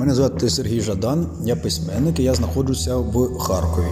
Мене 0.00 0.14
звати 0.14 0.50
Сергій 0.50 0.80
Жадан, 0.80 1.26
я 1.44 1.56
письменник 1.56 2.18
і 2.18 2.22
я 2.22 2.34
знаходжуся 2.34 2.96
в 2.96 3.38
Харкові. 3.38 3.86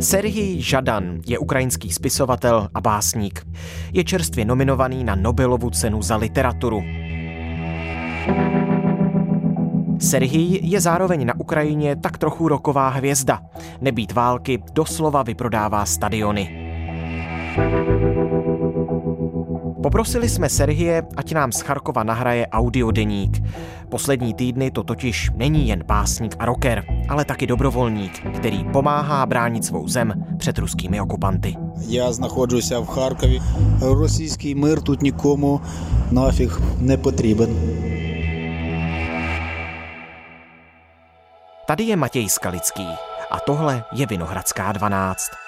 Serhij 0.00 0.60
Žadan 0.64 1.20
je 1.26 1.38
ukrajinský 1.38 1.92
spisovatel 1.92 2.68
a 2.74 2.80
básník. 2.80 3.46
Je 3.92 4.04
čerstvě 4.04 4.44
nominovaný 4.44 5.04
na 5.04 5.14
Nobelovu 5.14 5.70
cenu 5.70 6.02
za 6.02 6.16
literaturu. 6.16 6.82
Serhij 9.98 10.60
je 10.62 10.80
zároveň 10.80 11.26
na 11.26 11.40
Ukrajině 11.40 11.96
tak 11.96 12.18
trochu 12.18 12.48
roková 12.48 12.88
hvězda. 12.88 13.40
Nebýt 13.80 14.12
války 14.12 14.62
doslova 14.72 15.22
vyprodává 15.22 15.84
stadiony. 15.84 16.70
Poprosili 19.85 20.29
jsme 20.29 20.49
Serhie, 20.49 21.03
ať 21.17 21.33
nám 21.33 21.51
z 21.51 21.61
Charkova 21.61 22.03
nahraje 22.03 22.47
audiodeník. 22.47 23.43
Poslední 23.89 24.33
týdny 24.33 24.71
to 24.71 24.83
totiž 24.83 25.31
není 25.35 25.67
jen 25.67 25.83
básník 25.83 26.35
a 26.39 26.45
rocker, 26.45 26.83
ale 27.09 27.25
taky 27.25 27.47
dobrovolník, 27.47 28.27
který 28.35 28.63
pomáhá 28.63 29.25
bránit 29.25 29.65
svou 29.65 29.87
zem 29.87 30.13
před 30.37 30.57
ruskými 30.57 31.01
okupanty. 31.01 31.55
Já 31.87 32.09
nachodzím 32.19 32.61
se 32.61 32.77
v 32.79 32.85
Charkově. 32.85 33.39
Ruský 33.81 34.55
mír 34.55 34.81
tu 34.81 34.95
nikomu 35.01 35.61
nafih 36.11 36.59
nepotřeben. 36.77 37.49
Tady 41.67 41.83
je 41.83 41.95
Matěj 41.95 42.29
Skalický 42.29 42.87
a 43.31 43.39
tohle 43.39 43.83
je 43.91 44.05
Vinohradská 44.05 44.71
12. 44.71 45.44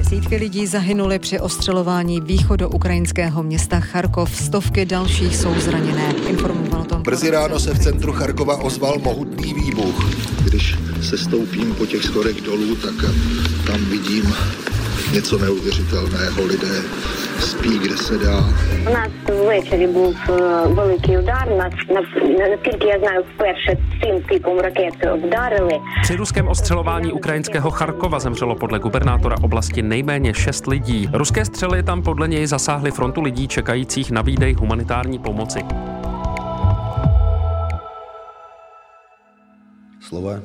Desítky 0.00 0.36
lidí 0.36 0.66
zahynuli 0.66 1.18
při 1.18 1.40
ostřelování 1.40 2.20
východoukrajinského 2.20 3.42
města 3.42 3.80
Charkov, 3.80 4.36
stovky 4.36 4.84
dalších 4.84 5.36
jsou 5.36 5.60
zraněné. 5.60 6.14
Informoval 6.28 6.80
o 6.80 6.84
tom. 6.84 7.02
Brzy 7.02 7.30
ráno 7.30 7.60
se 7.60 7.74
v 7.74 7.78
centru 7.78 8.12
Charkova 8.12 8.56
ozval 8.56 8.98
mohutný 8.98 9.54
výbuch. 9.54 10.10
Když 10.44 10.76
se 11.02 11.18
stoupím 11.18 11.74
po 11.74 11.86
těch 11.86 12.02
schodech 12.02 12.40
dolů, 12.40 12.76
tak 12.76 12.94
tam 13.66 13.84
vidím 13.84 14.34
něco 15.13 15.37
neuvěřitelného. 15.37 16.43
Lidé 16.45 16.81
spí, 17.39 17.79
kde 17.79 17.97
se 17.97 18.17
dá. 18.17 18.37
У 18.89 18.93
нас 18.93 19.09
ввечері 19.45 19.87
був 19.87 20.15
е, 20.29 20.33
великий 20.67 21.17
удар. 21.17 21.49
Нас 21.57 21.73
на- 21.93 22.47
наскільки 22.49 22.87
я 22.87 22.99
знаю, 22.99 23.23
вперше 23.35 23.77
цим 24.03 24.21
типом 24.21 24.59
ракет 24.59 24.93
вдарили. 25.25 25.73
Při 26.01 26.15
ruském 26.15 26.47
ostřelování 26.47 27.11
ukrajinského 27.11 27.71
Charkova 27.71 28.19
zemřelo 28.19 28.55
podle 28.55 28.79
gubernátora 28.79 29.35
oblasti 29.41 29.81
nejméně 29.81 30.33
6 30.33 30.67
lidí. 30.67 31.09
Ruské 31.13 31.45
střely 31.45 31.83
tam 31.83 32.01
podle 32.03 32.27
něj 32.27 32.47
zasáhly 32.47 32.91
frontu 32.91 33.21
lidí 33.21 33.47
čekajících 33.47 34.11
na 34.11 34.21
výdej 34.21 34.53
humanitární 34.53 35.19
pomoci. 35.19 35.59
Слова, 40.01 40.39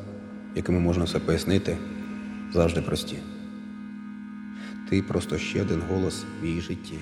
якими 0.55 0.81
можна 0.81 1.05
все 1.05 1.19
пояснити, 1.19 1.77
завжди 2.53 2.81
прості. 2.81 3.17
Ти 4.91 5.03
просто 5.03 5.39
ще 5.39 5.63
один 5.63 5.83
голос 5.91 6.25
в 6.43 6.47
її 6.47 6.61
житті. 6.61 6.99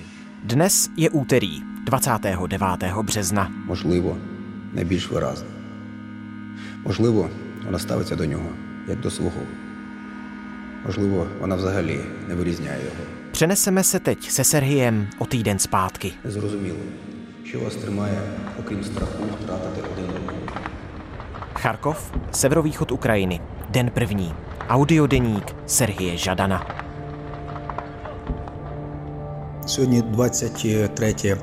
Dnes 0.47 0.89
je 0.97 1.09
úterý 1.09 1.61
29. 1.85 3.03
března. 3.03 3.51
Можливо, 3.67 4.17
найбільш 4.73 5.11
виразно. 5.11 5.47
Можливо, 6.85 7.29
вона 7.65 7.79
ставиться 7.79 8.15
до 8.15 8.25
нього 8.25 8.49
як 8.87 8.99
до 8.99 9.11
свого. 9.11 9.41
Можливо, 10.85 11.27
вона 11.39 11.55
взагалі 11.55 11.99
не 12.27 12.35
вирізняє 12.35 12.79
його. 12.83 13.03
Přeneseme 13.31 13.83
se 13.83 13.99
teď 13.99 14.31
se 14.31 14.43
Serhijem 14.43 15.07
o 15.19 15.25
týden 15.25 15.59
zpátky. 15.59 16.13
Незрозуміло, 16.23 16.77
що 17.45 17.59
вас 17.59 17.75
тримає, 17.75 18.17
окрім 18.59 18.83
страху 18.83 19.23
втратити 19.43 19.87
один 19.93 20.09
одного. 20.15 20.37
Charkov, 21.53 21.97
severovýchod 22.31 22.91
Ukrajiny, 22.91 23.39
den 23.73 23.89
první. 23.89 24.33
Audiodeník 24.69 25.43
Serhije 25.65 26.17
Žadana. 26.17 26.82
Сьогодні 29.73 30.01
23 30.01 31.37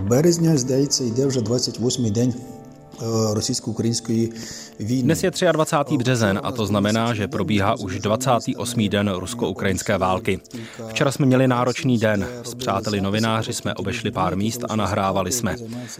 березня, 0.00 0.56
здається, 0.56 1.04
йде 1.04 1.26
вже 1.26 1.40
28-й 1.40 2.10
день 2.10 2.34
е, 2.34 3.04
російсько-української 3.34 4.32
війни. 4.80 5.14
Dnes 5.14 5.44
je 5.44 5.52
23. 5.52 5.96
březen 5.96 6.40
a 6.42 6.52
to 6.52 6.66
znamená, 6.66 7.14
že 7.14 7.28
probíhá 7.28 7.74
už 7.74 8.00
28. 8.00 8.88
den 8.88 9.10
rusko-ukrajinské 9.10 9.98
války. 9.98 10.40
Včera 10.88 11.12
jsme 11.12 11.26
měli 11.26 11.48
náročný 11.48 11.98
den. 11.98 12.26
S 12.42 12.54
přáteli 12.54 13.00
novináři 13.00 13.52
jsme 13.52 13.74
obešli 13.74 14.10
pár 14.10 14.36
míst 14.36 14.60
a 14.68 14.76
nahrávali 14.76 15.32
jsme. 15.32 15.56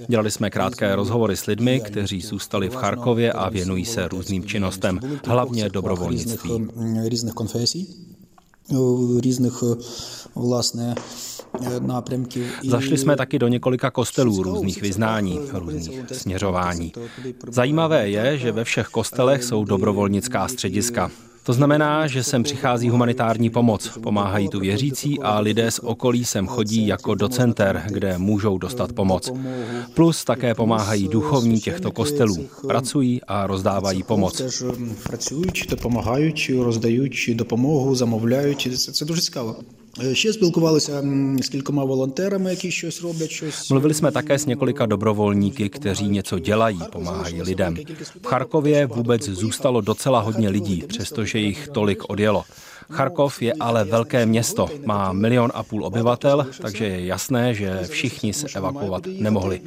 Dělali 0.08 0.30
jsme 0.30 0.50
krátké 0.50 0.96
rozhovory 0.96 1.36
s 1.36 1.46
lidmi, 1.46 1.80
kteří 1.80 2.20
zůstali 2.20 2.68
v 2.68 2.74
Charkově 2.74 3.32
a 3.32 3.48
věnují 3.48 3.84
se 3.84 4.08
různým 4.08 4.44
činnostem, 4.44 5.00
hlavně 5.26 5.68
dobrovolnictví. 5.68 6.50
різних, 6.50 7.04
е, 7.04 7.08
різних 7.08 7.34
конфесій, 7.34 7.88
е, 11.56 11.58
різних 11.58 11.66
е, 11.66 11.70
власне 11.70 11.76
е, 11.76 11.88
напрямків. 11.88 12.46
І 12.62 12.70
Zašli 12.70 12.98
jsme 12.98 13.16
taky 13.16 13.38
do 13.38 13.48
několika 13.48 13.90
kostelů 13.90 14.42
různých 14.42 14.82
vyznání, 14.82 15.40
různých 15.52 16.00
směřování. 16.12 16.92
Zajímavé 17.48 18.10
je, 18.10 18.38
že 18.38 18.52
ve 18.52 18.64
všech 18.64 18.86
kostelech 18.86 19.44
jsou 19.44 19.64
dobrovolnická 19.64 20.48
střediska. 20.48 21.10
To 21.44 21.52
znamená, 21.52 22.06
že 22.06 22.22
sem 22.22 22.42
přichází 22.42 22.88
humanitární 22.88 23.50
pomoc, 23.50 23.98
pomáhají 24.02 24.48
tu 24.48 24.60
věřící 24.60 25.20
a 25.20 25.38
lidé 25.40 25.70
z 25.70 25.78
okolí 25.78 26.24
sem 26.24 26.46
chodí 26.46 26.86
jako 26.86 27.14
do 27.14 27.28
center, 27.28 27.82
kde 27.86 28.18
můžou 28.18 28.58
dostat 28.58 28.92
pomoc. 28.92 29.30
Plus 29.94 30.24
také 30.24 30.54
pomáhají 30.54 31.08
duchovní 31.08 31.60
těchto 31.60 31.92
kostelů, 31.92 32.48
pracují 32.66 33.20
a 33.28 33.46
rozdávají 33.46 34.02
pomoc. 34.02 34.38
Теж 34.38 34.62
м, 34.62 34.94
працюють, 35.02 35.66
допомагають, 35.70 36.50
роздають 36.58 37.30
допомогу, 37.34 37.94
замовляють. 37.94 38.68
Це, 38.76 38.92
це 38.92 39.04
дуже 39.04 39.20
цікаво. 39.20 39.56
Е, 40.02 40.14
Ще 40.14 40.32
спілкувалися 40.32 40.98
м, 40.98 41.38
з 41.42 41.48
кількома 41.48 41.84
волонтерами, 41.84 42.50
які 42.50 42.70
щось 42.70 43.02
роблять, 43.02 43.30
щось 43.30 43.70
Mluvili 43.70 43.94
jsme 43.94 44.12
také 44.12 44.38
s 44.38 44.46
několika 44.46 44.86
dobrovolníky, 44.86 45.68
kteří 45.68 46.08
něco 46.08 46.38
dělají, 46.38 46.78
pomáhají 46.92 47.42
lidem. 47.42 47.76
V 48.22 48.26
Charkově 48.26 48.86
vůbec 48.86 49.22
zůstalo 49.28 49.80
docela 49.80 50.20
hodně 50.20 50.48
lidí, 50.48 50.84
přestože 50.88 51.38
jich 51.38 51.68
tolik 51.68 52.10
odjelo. 52.10 52.44
Charkov 52.91 53.41
je 53.41 53.53
ale 53.59 53.83
velké 53.83 54.25
město, 54.25 54.67
má 54.85 55.13
milion 55.13 55.51
a 55.53 55.63
půl 55.63 55.85
obyvatel, 55.85 56.47
takže 56.61 56.85
je 56.85 57.05
jasné, 57.05 57.53
že 57.53 57.79
všichni 57.89 58.33
se 58.33 58.47
evakuovat 58.55 59.03
nemohli. 59.19 59.61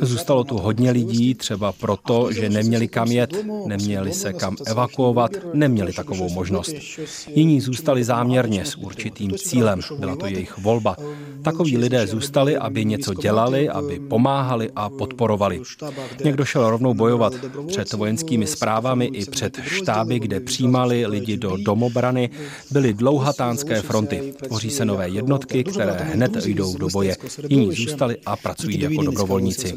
Zůstalo 0.00 0.44
tu 0.44 0.58
hodně 0.58 0.90
lidí, 0.90 1.34
třeba 1.34 1.72
proto, 1.72 2.32
že 2.32 2.48
neměli 2.48 2.88
kam 2.88 3.08
jet, 3.08 3.46
neměli 3.66 4.12
se 4.12 4.32
kam 4.32 4.56
evakuovat, 4.66 5.30
neměli 5.54 5.92
takovou 5.92 6.28
možnost. 6.28 6.74
Jiní 7.34 7.60
zůstali 7.60 8.04
záměrně 8.04 8.64
s 8.64 8.74
určitým 8.74 9.32
cílem, 9.38 9.80
byla 9.98 10.16
to 10.16 10.26
jejich 10.26 10.58
volba. 10.58 10.96
Takoví 11.42 11.78
lidé 11.78 12.06
zůstali, 12.06 12.56
aby 12.56 12.84
něco 12.84 13.14
dělali, 13.14 13.68
aby 13.68 13.98
pomáhali 13.98 14.70
a 14.76 14.90
podporovali. 14.90 15.62
Někdo 16.24 16.44
šel 16.44 16.70
rovnou 16.70 16.94
bojovat 16.94 17.32
před 17.66 17.92
vojenskými 17.92 18.46
zprávami 18.46 19.04
i 19.04 19.24
před 19.24 19.60
štáby, 19.64 20.20
kde 20.20 20.40
přijímali 20.40 21.06
lidi 21.06 21.36
do 21.36 21.56
domobrany, 21.56 22.30
byly 22.70 22.94
dlouhatánské 22.94 23.82
fronty. 23.82 24.34
Tvoří 24.46 24.70
se 24.70 24.84
nové 24.84 25.08
jednotky, 25.08 25.64
které 25.64 25.92
hned 25.92 26.46
jdou 26.46 26.76
do 26.76 26.88
boje. 26.88 27.16
Jiní 27.48 27.74
zůstali 27.74 28.16
a 28.26 28.36
pracují 28.36 28.80
jako 28.80 29.02
dobrovolníci 29.02 29.74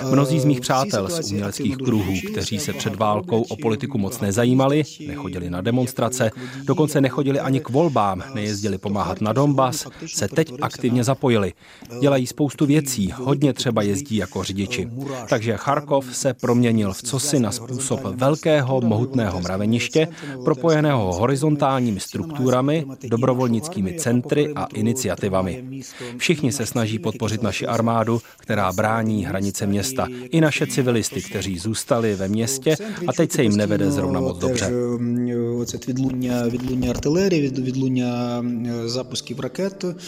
Mnozí 0.00 0.40
z 0.40 0.44
mých 0.44 0.58
Е, 0.58 0.60
в 0.60 0.64
цій 0.64 0.66
přátel 0.66 1.08
z 1.08 1.10
ситуації 1.10 1.34
uměleckých 1.34 1.72
активно 1.72 1.86
kruhů, 1.86 2.04
долучилися, 2.04 2.32
kteří 2.32 2.58
se 2.58 2.72
před 2.72 2.96
багато 2.96 3.14
válkou 3.14 3.42
o 3.42 3.56
politiku 3.56 3.98
moc 3.98 4.20
nezajímali, 4.20 4.84
nechodili 5.06 5.50
na 5.50 5.60
demonstrace, 5.60 6.30
dokonce 6.64 7.00
nechodili 7.00 7.40
ani 7.40 7.60
k 7.60 7.68
volbám, 7.70 8.22
nejezdili 8.34 8.78
pomáhat 8.78 9.20
na 9.20 9.32
Donbas, 9.32 9.86
se 10.06 10.28
teď 10.28 10.52
aktivně 10.60 11.04
zapojili. 11.04 11.52
Dělají 12.00 12.26
spoustu 12.26 12.66
věcí, 12.66 13.12
hodně 13.14 13.52
třeba 13.52 13.82
jezdí 13.82 14.16
jako 14.16 14.44
řidiči. 14.44 14.88
Takže 15.28 15.56
Charkov 15.56 16.06
se 16.12 16.34
proměnil 16.34 16.92
v 16.92 17.02
cosi 17.02 17.40
na 17.40 17.52
způsob 17.52 18.00
velkého, 18.04 18.80
mohutného 18.80 19.40
mraveniště, 19.40 20.08
propojeného 20.44 21.12
horizontálními 21.12 22.00
strukturami, 22.00 22.84
dobrovolnickými 23.08 23.98
centry 24.03 24.53
a 24.55 24.65
iniciativami. 24.65 25.81
Všichni 26.17 26.51
se 26.51 26.65
snaží 26.65 26.99
podpořit 26.99 27.41
naši 27.41 27.67
armádu, 27.67 28.21
která 28.37 28.73
brání 28.73 29.25
hranice 29.25 29.65
města, 29.65 30.07
i 30.29 30.41
naše 30.41 30.67
civilisty, 30.67 31.21
kteří 31.21 31.59
zůstali 31.59 32.15
ve 32.15 32.27
městě 32.27 32.75
a 33.07 33.13
teď 33.13 33.31
se 33.31 33.43
jim 33.43 33.57
nevede 33.57 33.91
zrovna 33.91 34.19
moc 34.19 34.37
dobře. 34.39 34.71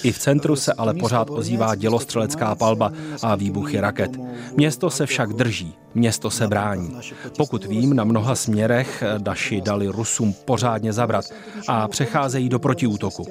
I 0.03 0.11
v 0.11 0.19
centru 0.19 0.55
se 0.55 0.73
ale 0.73 0.93
pořád 0.93 1.29
ozývá 1.29 1.75
dělostřelecká 1.75 2.55
palba 2.55 2.91
a 3.21 3.35
výbuchy 3.35 3.79
raket. 3.79 4.11
Město 4.57 4.89
se 4.89 5.05
však 5.05 5.33
drží, 5.33 5.73
město 5.95 6.29
se 6.29 6.47
brání. 6.47 6.95
Pokud 7.37 7.65
vím, 7.65 7.95
na 7.95 8.03
mnoha 8.03 8.35
směrech 8.35 9.03
Daši 9.17 9.61
dali 9.61 9.87
Rusům 9.87 10.33
pořádně 10.45 10.93
zabrat 10.93 11.25
a 11.67 11.87
přecházejí 11.87 12.49
do 12.49 12.59
protiútoku. 12.59 13.27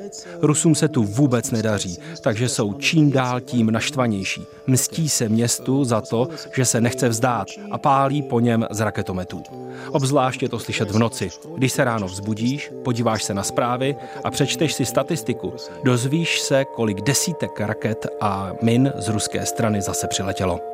Rusům 0.47 0.75
se 0.75 0.89
tu 0.89 1.03
vůbec 1.03 1.51
nedaří, 1.51 1.99
takže 2.21 2.49
jsou 2.49 2.73
čím 2.73 3.11
dál 3.11 3.41
tím 3.41 3.71
naštvanější. 3.71 4.47
Mstí 4.67 5.09
se 5.09 5.29
městu 5.29 5.85
za 5.85 6.01
to, 6.01 6.29
že 6.57 6.65
se 6.65 6.81
nechce 6.81 7.09
vzdát 7.09 7.49
a 7.71 7.79
pálí 7.79 8.23
po 8.23 8.41
něm 8.41 8.67
z 8.71 8.81
raketometů. 8.81 9.43
Obzvlášť 9.91 10.43
je 10.43 10.49
to 10.49 10.59
slyšet 10.59 10.91
v 10.91 10.99
noci. 10.99 11.31
Když 11.57 11.73
se 11.73 11.85
ráno 11.85 12.07
vzbudíš, 12.07 12.73
podíváš 12.85 13.25
se 13.25 13.35
na 13.35 13.43
zprávy 13.43 13.97
a 14.25 14.31
přečteš 14.31 14.75
si 14.75 14.85
statistiku, 14.85 15.53
dozvíš 15.85 16.41
se, 16.41 16.65
kolik 16.65 17.01
desítek 17.01 17.61
raket 17.61 18.07
a 18.21 18.53
min 18.63 18.93
z 18.97 19.09
ruské 19.09 19.47
strany 19.47 19.83
zase 19.83 20.09
přiletělo. 20.09 20.74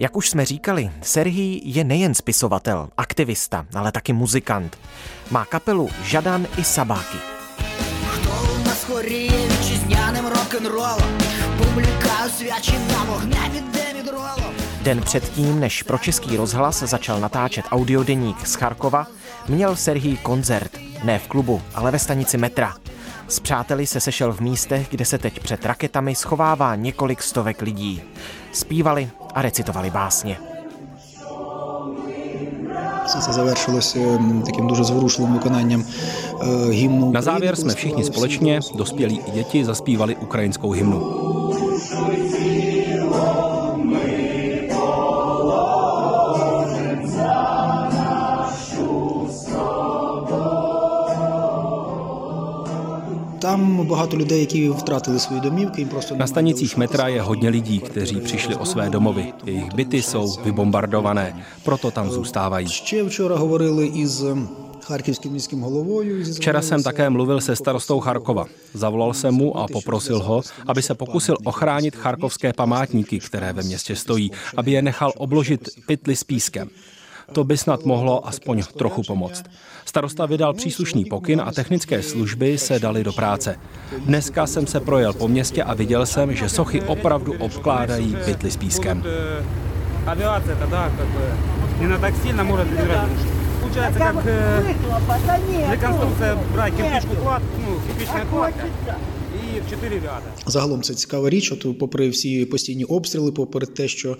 Jak 0.00 0.16
už 0.16 0.30
jsme 0.30 0.44
říkali, 0.44 0.90
Serhij 1.02 1.60
je 1.64 1.84
nejen 1.84 2.14
spisovatel, 2.14 2.88
aktivista, 2.96 3.66
ale 3.74 3.92
taky 3.92 4.12
muzikant. 4.12 4.78
Má 5.30 5.44
kapelu 5.44 5.88
Žadan 6.02 6.46
i 6.58 6.64
Sabáky. 6.64 7.18
Den 14.82 15.00
předtím, 15.02 15.60
než 15.60 15.82
pro 15.82 15.98
Český 15.98 16.36
rozhlas 16.36 16.82
začal 16.82 17.20
natáčet 17.20 17.64
audiodeník 17.70 18.46
z 18.46 18.54
Charkova, 18.54 19.06
měl 19.48 19.76
Serhij 19.76 20.16
koncert, 20.16 20.78
ne 21.04 21.18
v 21.18 21.28
klubu, 21.28 21.62
ale 21.74 21.90
ve 21.90 21.98
stanici 21.98 22.38
metra. 22.38 22.74
S 23.28 23.40
přáteli 23.40 23.86
se 23.86 24.00
sešel 24.00 24.32
v 24.32 24.40
místech, 24.40 24.88
kde 24.90 25.04
se 25.04 25.18
teď 25.18 25.40
před 25.40 25.66
raketami 25.66 26.14
schovává 26.14 26.74
několik 26.74 27.22
stovek 27.22 27.62
lidí. 27.62 28.02
Zpívali 28.52 29.10
a 29.33 29.41
recitovali 29.41 29.89
básně. 29.89 30.37
Se 33.07 33.33
završilось 33.33 33.97
takým 34.45 34.67
дуже 34.67 34.83
zvorушливým 34.83 35.33
vykonáním 35.33 35.87
hymnu. 36.69 37.11
Na 37.11 37.21
závěr 37.21 37.55
jsme 37.55 37.73
všichni 37.75 38.03
společně, 38.03 38.59
dospělí 38.75 39.21
i 39.27 39.31
děti, 39.31 39.65
zaspívali 39.65 40.15
ukrajinskou 40.15 40.71
hymnu. 40.71 41.23
Tam 53.57 53.87
багато 53.87 54.17
людей, 54.17 54.39
які 54.39 54.69
втратили 54.69 55.19
свої 55.19 55.41
домівки. 55.41 55.81
Їм 55.81 55.89
просто 55.89 56.15
Na 56.15 56.27
stanicích 56.27 56.77
metra 56.77 57.07
je 57.07 57.21
hodně 57.21 57.49
lidí, 57.49 57.79
kteří 57.79 58.15
přišli 58.15 58.55
o 58.55 58.65
své 58.65 58.89
domovy. 58.89 59.33
Jejich 59.45 59.73
byty 59.73 60.01
jsou 60.01 60.35
vybombardované, 60.43 61.45
proto 61.63 61.91
tam 61.91 62.11
zůstávají. 62.11 62.67
Ще 62.67 63.03
вчора 63.03 63.35
говорили 63.35 63.85
із 63.85 64.25
харківським 64.83 65.31
міським 65.31 65.61
головою. 65.61 66.25
Včera 66.35 66.61
jsem 66.61 66.83
také 66.83 67.09
mluvil 67.09 67.41
se 67.41 67.55
starostou 67.55 67.99
Charkova. 67.99 68.45
Zavolal 68.73 69.13
jsem 69.13 69.33
mu 69.33 69.57
a 69.57 69.67
poprosil 69.67 70.19
ho, 70.19 70.41
aby 70.67 70.81
se 70.81 70.95
pokusil 70.95 71.37
ochránit 71.43 71.95
charkovské 71.95 72.53
památníky, 72.53 73.19
které 73.19 73.53
ve 73.53 73.63
městě 73.63 73.95
stojí, 73.95 74.31
aby 74.57 74.71
je 74.71 74.81
nechal 74.81 75.13
obložit 75.17 75.69
pytli 75.87 76.15
s 76.15 76.23
pískem. 76.23 76.69
To 77.33 77.43
by 77.43 77.57
snad 77.57 77.85
mohlo 77.85 78.27
aspoň 78.27 78.63
trochu 78.77 79.03
pomoct. 79.03 79.43
Starosta 79.85 80.25
vydal 80.25 80.53
příslušný 80.53 81.05
pokyn 81.05 81.41
a 81.41 81.51
technické 81.51 82.03
služby 82.03 82.57
se 82.57 82.79
dali 82.79 83.03
do 83.03 83.13
práce. 83.13 83.55
Dneska 83.97 84.47
jsem 84.47 84.67
se 84.67 84.79
projel 84.79 85.13
po 85.13 85.27
městě 85.27 85.63
a 85.63 85.73
viděl 85.73 86.05
jsem, 86.05 86.35
že 86.35 86.49
sochy 86.49 86.81
opravdu 86.81 87.33
obkládají 87.39 88.17
pytli 88.25 88.51
s 88.51 88.57
pískem. 88.57 89.03
Авиация 90.05 90.55
тогда 90.55 90.91
как 90.97 91.07
бы 91.07 91.87
не 91.87 91.97
так 91.97 92.13
сильно 92.23 92.43
может 92.43 92.67
Получается, 93.61 93.99
как 93.99 94.15
э, 94.25 94.73
реконструкция 95.71 96.37
брать 96.53 96.75
кирпичку 96.75 97.15
клад, 97.15 97.41
ну, 97.65 97.79
кирпичная 97.87 98.25
кладка 98.25 98.67
и 99.33 99.61
в 99.61 99.69
четыре 99.69 99.95
ряда. 99.95 100.21
Загалом 100.45 100.83
це 100.83 100.93
цікава 100.93 101.29
річ. 101.29 101.51
От 101.51 101.79
попри 101.79 102.09
всі 102.09 102.45
постійні 102.45 102.83
обстріли, 102.83 103.31
попри 103.31 103.65
те, 103.65 103.87
що 103.87 104.17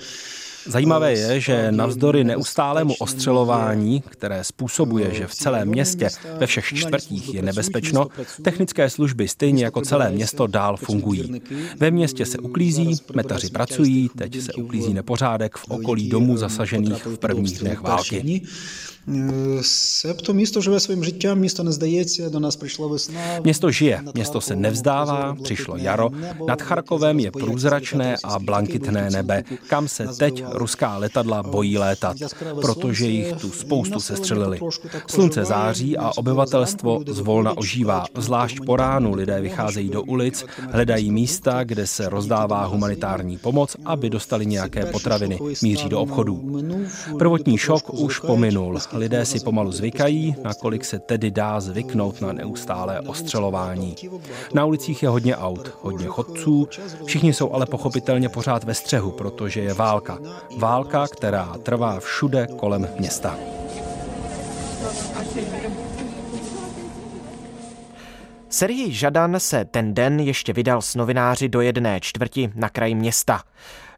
Zajímavé 0.69 1.13
je, 1.13 1.41
že 1.41 1.73
navzdory 1.73 2.25
neustálému 2.25 2.95
ostřelování, 2.99 4.01
které 4.01 4.45
způsobuje, 4.45 5.15
že 5.15 5.27
v 5.27 5.35
celém 5.35 5.69
městě 5.69 6.09
ve 6.39 6.47
všech 6.47 6.65
čtvrtích 6.65 7.35
je 7.35 7.43
nebezpečno, 7.43 8.07
technické 8.43 8.91
služby 8.91 9.29
stejně 9.29 9.65
jako 9.65 9.81
celé 9.81 10.11
město 10.11 10.47
dál 10.47 10.77
fungují. 10.77 11.43
Ve 11.77 11.91
městě 11.91 12.27
se 12.27 12.39
uklízí, 12.39 12.97
metaři 13.15 13.51
pracují, 13.51 14.11
teď 14.19 14.41
se 14.41 14.53
uklízí 14.53 14.95
nepořádek 14.95 15.57
v 15.57 15.65
okolí 15.69 16.09
domů 16.09 16.37
zasažených 16.37 17.07
v 17.07 17.19
prvních 17.19 17.59
dnech 17.59 17.81
války. 17.81 18.43
Себто 19.62 20.34
місто 20.34 20.62
живе 20.62 20.80
своїм 20.80 21.04
життям, 21.04 21.40
місто 21.40 21.64
не 21.64 21.72
здається, 21.72 22.30
до 22.30 22.40
нас 22.40 22.56
прийшла 22.56 22.88
весна. 22.88 23.20
Město 23.44 23.72
žije, 23.72 24.02
město 24.14 24.42
se 24.42 24.56
nevzdává, 24.56 25.36
přišlo 25.44 25.78
jaro, 25.78 26.10
nad 26.48 26.62
Charkovem 26.62 27.20
je 27.20 27.32
průzračné 27.32 28.16
a 28.24 28.40
blankitné 28.40 29.10
nebe, 29.10 29.44
kam 29.68 29.88
se 29.88 30.08
teď 30.18 30.44
ruská 30.52 30.98
letadla 30.98 31.44
bojí 31.44 31.78
létat, 31.78 32.18
protože 32.62 33.06
jich 33.06 33.34
tu 33.34 33.52
spoustu 33.52 34.00
sestřelili. 34.00 34.60
Slunce 35.08 35.46
září 35.46 35.98
a 35.98 36.12
obyvatelstvo 36.18 37.02
zvolna 37.08 37.58
ožívá, 37.58 38.06
zvlášť 38.18 38.58
po 38.66 38.76
ránu 38.76 39.16
lidé 39.16 39.42
vycházejí 39.42 39.90
do 39.90 40.04
ulic, 40.04 40.46
hledají 40.72 41.12
místa, 41.12 41.64
kde 41.64 41.88
se 41.88 42.10
rozdává 42.10 42.66
humanitární 42.66 43.38
pomoc, 43.38 43.76
aby 43.86 44.10
dostali 44.10 44.46
nějaké 44.46 44.86
potraviny, 44.86 45.40
míří 45.62 45.90
do 45.90 46.02
obchodů. 46.02 46.64
Prvotní 47.18 47.58
šok 47.58 47.94
už 47.94 48.20
pominul, 48.20 48.80
lidé 48.99 49.25
si 49.25 49.41
pomalu 49.41 49.73
zvykají, 49.73 50.37
nakolik 50.45 50.85
se 50.85 50.99
tedy 50.99 51.31
dá 51.31 51.61
zvyknout 51.61 52.21
na 52.21 52.33
neustálé 52.33 53.01
ostřelování. 53.01 53.97
Na 54.55 54.65
ulicích 54.65 55.03
je 55.03 55.09
hodně 55.09 55.37
aut, 55.37 55.71
hodně 55.83 56.07
chodců, 56.07 56.69
všichni 57.05 57.33
jsou 57.33 57.53
ale 57.53 57.67
pochopitelně 57.67 58.29
pořád 58.29 58.65
ve 58.65 58.75
střehu, 58.75 59.11
protože 59.11 59.61
je 59.61 59.75
válka. 59.75 60.19
Válka, 60.57 61.09
která 61.09 61.57
trvá 61.63 62.01
všude 62.01 62.47
kolem 62.47 62.89
města. 62.99 63.39
Serhij 68.51 68.93
Žadan 68.93 69.41
se 69.41 69.65
ten 69.65 69.95
den 69.95 70.21
ještě 70.21 70.53
vydal 70.53 70.83
s 70.83 70.95
novináři 70.95 71.49
do 71.49 71.61
jedné 71.61 72.01
čtvrti 72.01 72.53
na 72.55 72.69
kraji 72.69 72.95
města. 72.95 73.43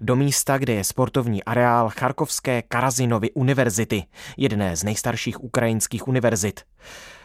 Do 0.00 0.16
místa, 0.16 0.58
kde 0.58 0.72
je 0.72 0.84
sportovní 0.84 1.44
areál 1.44 1.90
Charkovské 1.90 2.62
Karazinovy 2.62 3.30
univerzity, 3.30 4.02
jedné 4.36 4.76
z 4.76 4.84
nejstarších 4.84 5.44
ukrajinských 5.44 6.08
univerzit. 6.08 6.60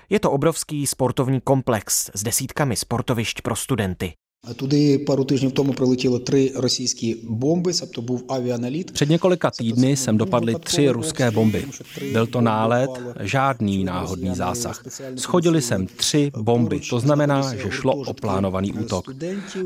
Je 0.09 0.19
to 0.19 0.31
obrovský 0.31 0.87
sportovní 0.87 1.41
komplex 1.41 2.11
s 2.13 2.23
desítkami 2.23 2.75
sportovišť 2.75 3.41
pro 3.41 3.55
studenty. 3.55 4.13
Туди 4.56 4.98
пару 4.98 5.24
тижнів 5.24 5.52
тому 5.52 5.72
прилетіло 5.72 6.18
три 6.18 6.52
російські 6.56 7.16
бомби, 7.28 7.72
тобто 7.80 8.02
був 8.02 8.24
авіаналіт. 8.28 8.92
Před 8.92 9.08
několika 9.08 9.50
týdny 9.50 9.96
sem 9.96 10.18
dopadly 10.18 10.54
tři 10.54 10.88
ruské 10.88 11.30
bomby. 11.30 11.64
Byl 12.12 12.26
to 12.26 12.40
nálet, 12.40 12.90
žádný 13.20 13.84
náhodný 13.84 14.34
zásah. 14.34 14.84
Schodili 15.16 15.62
sem 15.62 15.86
tři 15.86 16.30
bomby, 16.36 16.80
to 16.90 17.00
znamená, 17.00 17.54
že 17.54 17.70
šlo 17.70 17.92
o 17.92 18.14
plánovaný 18.14 18.72
útok. 18.72 19.04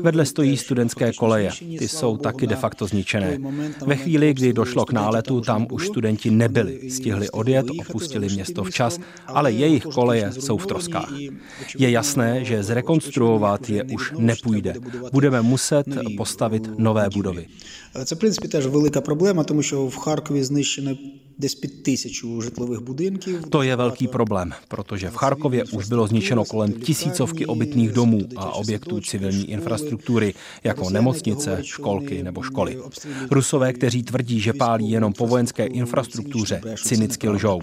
Vedle 0.01 0.25
stojí 0.25 0.57
studentské 0.57 1.13
koleje, 1.13 1.51
ty 1.79 1.87
jsou 1.87 2.17
taky 2.17 2.47
de 2.47 2.55
facto 2.55 2.87
zničené. 2.87 3.37
Ve 3.85 3.95
chvíli, 3.95 4.33
kdy 4.33 4.53
došlo 4.53 4.85
k 4.85 4.91
náletu, 4.91 5.41
tam 5.41 5.67
už 5.71 5.87
studenti 5.87 6.31
nebyli. 6.31 6.91
Stihli 6.91 7.29
odjet, 7.29 7.65
opustili 7.79 8.29
město 8.29 8.63
včas, 8.63 8.99
ale 9.27 9.51
jejich 9.51 9.83
koleje 9.83 10.31
jsou 10.31 10.57
v 10.57 10.67
troskách. 10.67 11.13
Je 11.77 11.91
jasné, 11.91 12.45
že 12.45 12.63
zrekonstruovat 12.63 13.69
je 13.69 13.83
už 13.83 14.13
nepůjde. 14.17 14.68
Budeme 15.11 15.41
muset 15.41 15.87
postavit 16.17 16.63
nové 16.77 17.09
budovy. 17.09 17.45
Це, 18.05 18.15
в 18.15 18.19
принципі, 18.19 18.47
теж 18.47 18.67
велика 18.67 19.01
проблема, 19.01 19.43
тому 19.43 19.63
що 19.63 19.85
в 19.85 19.95
Харкові 19.95 20.43
знищено 20.43 20.97
десь 21.39 21.55
під 21.55 21.83
тисячу 21.83 22.41
житлових 22.41 22.81
будинків. 22.81 23.43
To 23.49 23.63
je 23.63 23.75
velký 23.75 24.07
problém, 24.07 24.53
protože 24.67 25.09
v 25.09 25.15
Charkově 25.15 25.63
už 25.63 25.87
bylo 25.87 26.07
zničeno 26.07 26.45
kolem 26.45 26.73
tisícovky 26.73 27.45
obytných 27.45 27.91
domů 27.91 28.21
a 28.35 28.51
objektů 28.51 29.01
civilní 29.01 29.51
infrastruktury, 29.51 30.33
jako 30.63 30.89
nemocnice, 30.89 31.59
školky 31.61 32.23
nebo 32.23 32.41
školy. 32.41 32.77
Rusové, 33.31 33.73
kteří 33.73 34.03
tvrdí, 34.03 34.39
že 34.39 34.53
pálí 34.53 34.91
jenom 34.91 35.13
po 35.13 35.27
vojenské 35.27 35.65
infrastruktuře, 35.65 36.61
cynicky 36.83 37.29
lžou. 37.29 37.61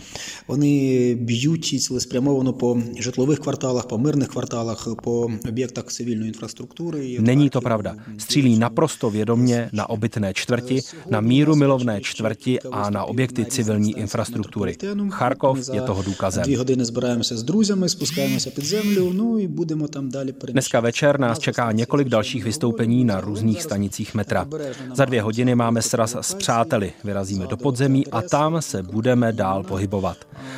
Вони 0.48 1.14
б'ють 1.14 1.82
цілеспрямовано 1.82 2.52
по 2.52 2.78
житлових 2.98 3.38
кварталах, 3.38 3.88
по 3.88 3.98
мирних 3.98 4.28
кварталах, 4.28 4.88
по 5.02 5.30
об'єктах 5.48 5.84
цивільної 5.84 6.28
інфраструктури. 6.28 7.16
Není 7.20 7.50
to 7.50 7.60
pravda. 7.60 7.96
Střílí 8.18 8.58
naprosto 8.58 9.10
vědomně 9.10 9.70
na 9.72 9.90
obytné 9.90 10.34
čtvrti, 10.34 10.80
na 11.10 11.20
míru 11.20 11.56
milovné 11.56 12.00
čtvrti 12.00 12.60
a 12.60 12.90
na 12.90 13.04
objekty 13.04 13.44
civilní 13.44 13.62
infrastruktury. 13.96 14.76
Charkov 15.10 15.58
je 15.72 15.80
toho 15.80 16.02
důkazem. 16.02 16.44
Дві 16.44 16.56
години 16.56 16.84
збираємося 16.84 17.36
з 17.36 17.42
друзями, 17.42 17.88
спускаємося 17.88 18.50
під 18.50 18.64
землю, 18.64 19.12
ну 19.14 19.38
і 19.38 19.48
будемо 19.48 19.88
там 19.88 20.10
далі 20.10 20.34
Dneska 20.52 20.80
večer 20.80 21.20
nás 21.20 21.38
čeká 21.38 21.72
několik 21.72 22.08
dalších 22.08 22.44
vystoupení 22.44 23.04
na 23.04 23.20
různých 23.20 23.62
stanicích 23.62 24.14
metra. 24.14 24.46
Za 24.94 25.04
dvě 25.04 25.22
hodiny 25.22 25.54
máme 25.54 25.82
sraz 25.82 26.16
s 26.20 26.34
přáteli, 26.34 26.92
vyrazíme 27.04 27.46
do 27.46 27.56
podzemí 27.56 28.06
a 28.06 28.22
tam 28.22 28.62
se 28.62 28.82
budeme 28.82 29.32
dál 29.32 29.62
pohybovat. 29.62 30.16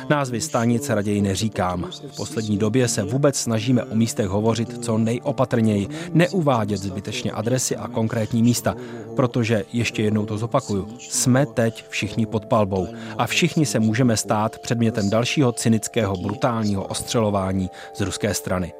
Názvy 0.09 0.41
stanic 0.41 0.89
raději 0.89 1.21
neříkám. 1.21 1.89
V 2.11 2.15
poslední 2.17 2.57
době 2.57 2.87
se 2.87 3.03
vůbec 3.03 3.35
snažíme 3.35 3.83
o 3.83 3.95
místech 3.95 4.27
hovořit 4.27 4.83
co 4.85 4.97
nejopatrněji, 4.97 5.87
neuvádět 6.13 6.77
zbytečně 6.77 7.31
adresy 7.31 7.75
a 7.75 7.87
konkrétní 7.87 8.43
místa, 8.43 8.75
protože 9.15 9.65
ještě 9.73 10.03
jednou 10.03 10.25
to 10.25 10.37
zopakuju. 10.37 10.87
Jsme 10.99 11.45
teď 11.45 11.85
všichni 11.89 12.25
pod 12.25 12.45
palbou 12.45 12.87
a 13.18 13.26
všichni 13.26 13.66
se 13.66 13.80
můžeme 13.80 14.16
stát 14.16 14.58
předmětem 14.58 15.10
dalšího 15.10 15.52
cynického 15.52 16.16
brutálního 16.16 16.84
ostřelování 16.84 17.70
z 17.94 18.00
ruské 18.00 18.34
strany. 18.34 18.72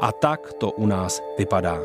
A 0.00 0.12
tak 0.12 0.52
to 0.52 0.70
u 0.70 0.86
nás 0.86 1.20
vypadá. 1.38 1.80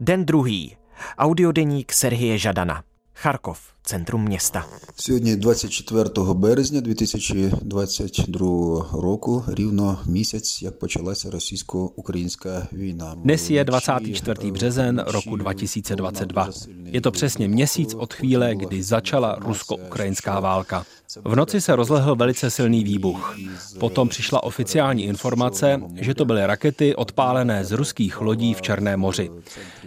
Den 0.00 0.24
druhý. 0.24 0.76
Audiodeník 1.18 1.92
Serhije 1.92 2.38
Žadana. 2.38 2.82
Charkov, 3.23 3.59
centrum 3.83 4.23
města. 4.23 4.65
Сьогодні 4.95 5.35
24 5.35 6.09
березня 6.33 6.81
2022 6.81 8.85
року, 8.93 9.43
рівно 9.47 9.99
місяць, 10.07 10.61
як 10.61 10.79
почалася 10.79 11.31
російсько-українська 11.31 12.67
війна. 12.73 13.15
Dnes 13.25 13.51
je 13.51 13.63
24. 13.63 14.51
březen 14.51 15.03
roku 15.07 15.35
2022. 15.35 16.49
Je 16.85 17.01
to 17.01 17.11
přesně 17.11 17.47
měsíc 17.47 17.93
od 17.93 18.13
chvíle, 18.13 18.55
kdy 18.55 18.83
začala 18.83 19.39
rusko-ukrajinská 19.39 20.39
válka. 20.39 20.85
V 21.25 21.35
noci 21.35 21.61
se 21.61 21.75
rozlehl 21.75 22.15
velice 22.15 22.51
silný 22.51 22.83
výbuch. 22.83 23.37
Potom 23.79 24.09
přišla 24.09 24.43
oficiální 24.43 25.03
informace, 25.03 25.81
že 25.95 26.13
to 26.13 26.25
byly 26.25 26.45
rakety 26.45 26.95
odpálené 26.95 27.65
z 27.65 27.71
ruských 27.71 28.21
lodí 28.21 28.53
v 28.53 28.61
Černém 28.61 28.99
moři. 28.99 29.31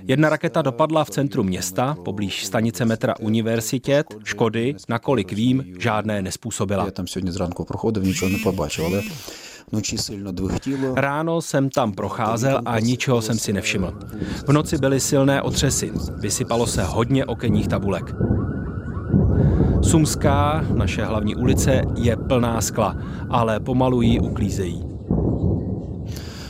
Jedna 0.09 0.29
raketa 0.29 0.63
dopadla 0.63 1.05
v 1.05 1.11
centru 1.11 1.43
města, 1.43 1.97
poblíž 2.05 2.47
stanice 2.47 2.85
metra 2.85 3.15
Univerzitet, 3.21 4.07
škody, 4.25 4.75
nakolik 4.89 5.33
vím, 5.33 5.65
žádné 5.79 6.23
nespůsobila. 6.23 6.85
Я 6.85 6.91
там 6.91 7.09
сьогодні 7.09 7.31
зранку 7.33 7.65
проходив, 7.65 8.05
нічого 8.05 8.33
не 8.33 8.39
побачив, 8.39 8.85
але 8.87 9.03
вночі 9.73 9.99
сильно 9.99 10.33
двихтіло. 10.33 10.95
Ráno 10.95 11.41
jsem 11.43 11.71
tam 11.71 11.93
procházel 11.93 12.61
a 12.65 12.81
ničeho 12.81 13.23
jsem 13.23 13.39
si 13.39 13.53
nevšiml. 13.53 13.93
V 14.47 14.53
noci 14.53 14.79
byly 14.79 15.01
silné 15.01 15.43
otřesy, 15.43 15.93
vysypalo 16.21 16.67
se 16.67 16.85
hodně 16.85 17.25
okenních 17.25 17.69
tabulek. 17.69 18.15
Sumská, 19.83 20.65
naše 20.75 21.05
hlavní 21.05 21.37
ulice, 21.37 21.83
je 21.97 22.17
plná 22.17 22.61
skla, 22.61 22.97
ale 23.31 23.61
pomalu 23.61 24.03
ji 24.03 24.21
uklízejí. 24.21 24.83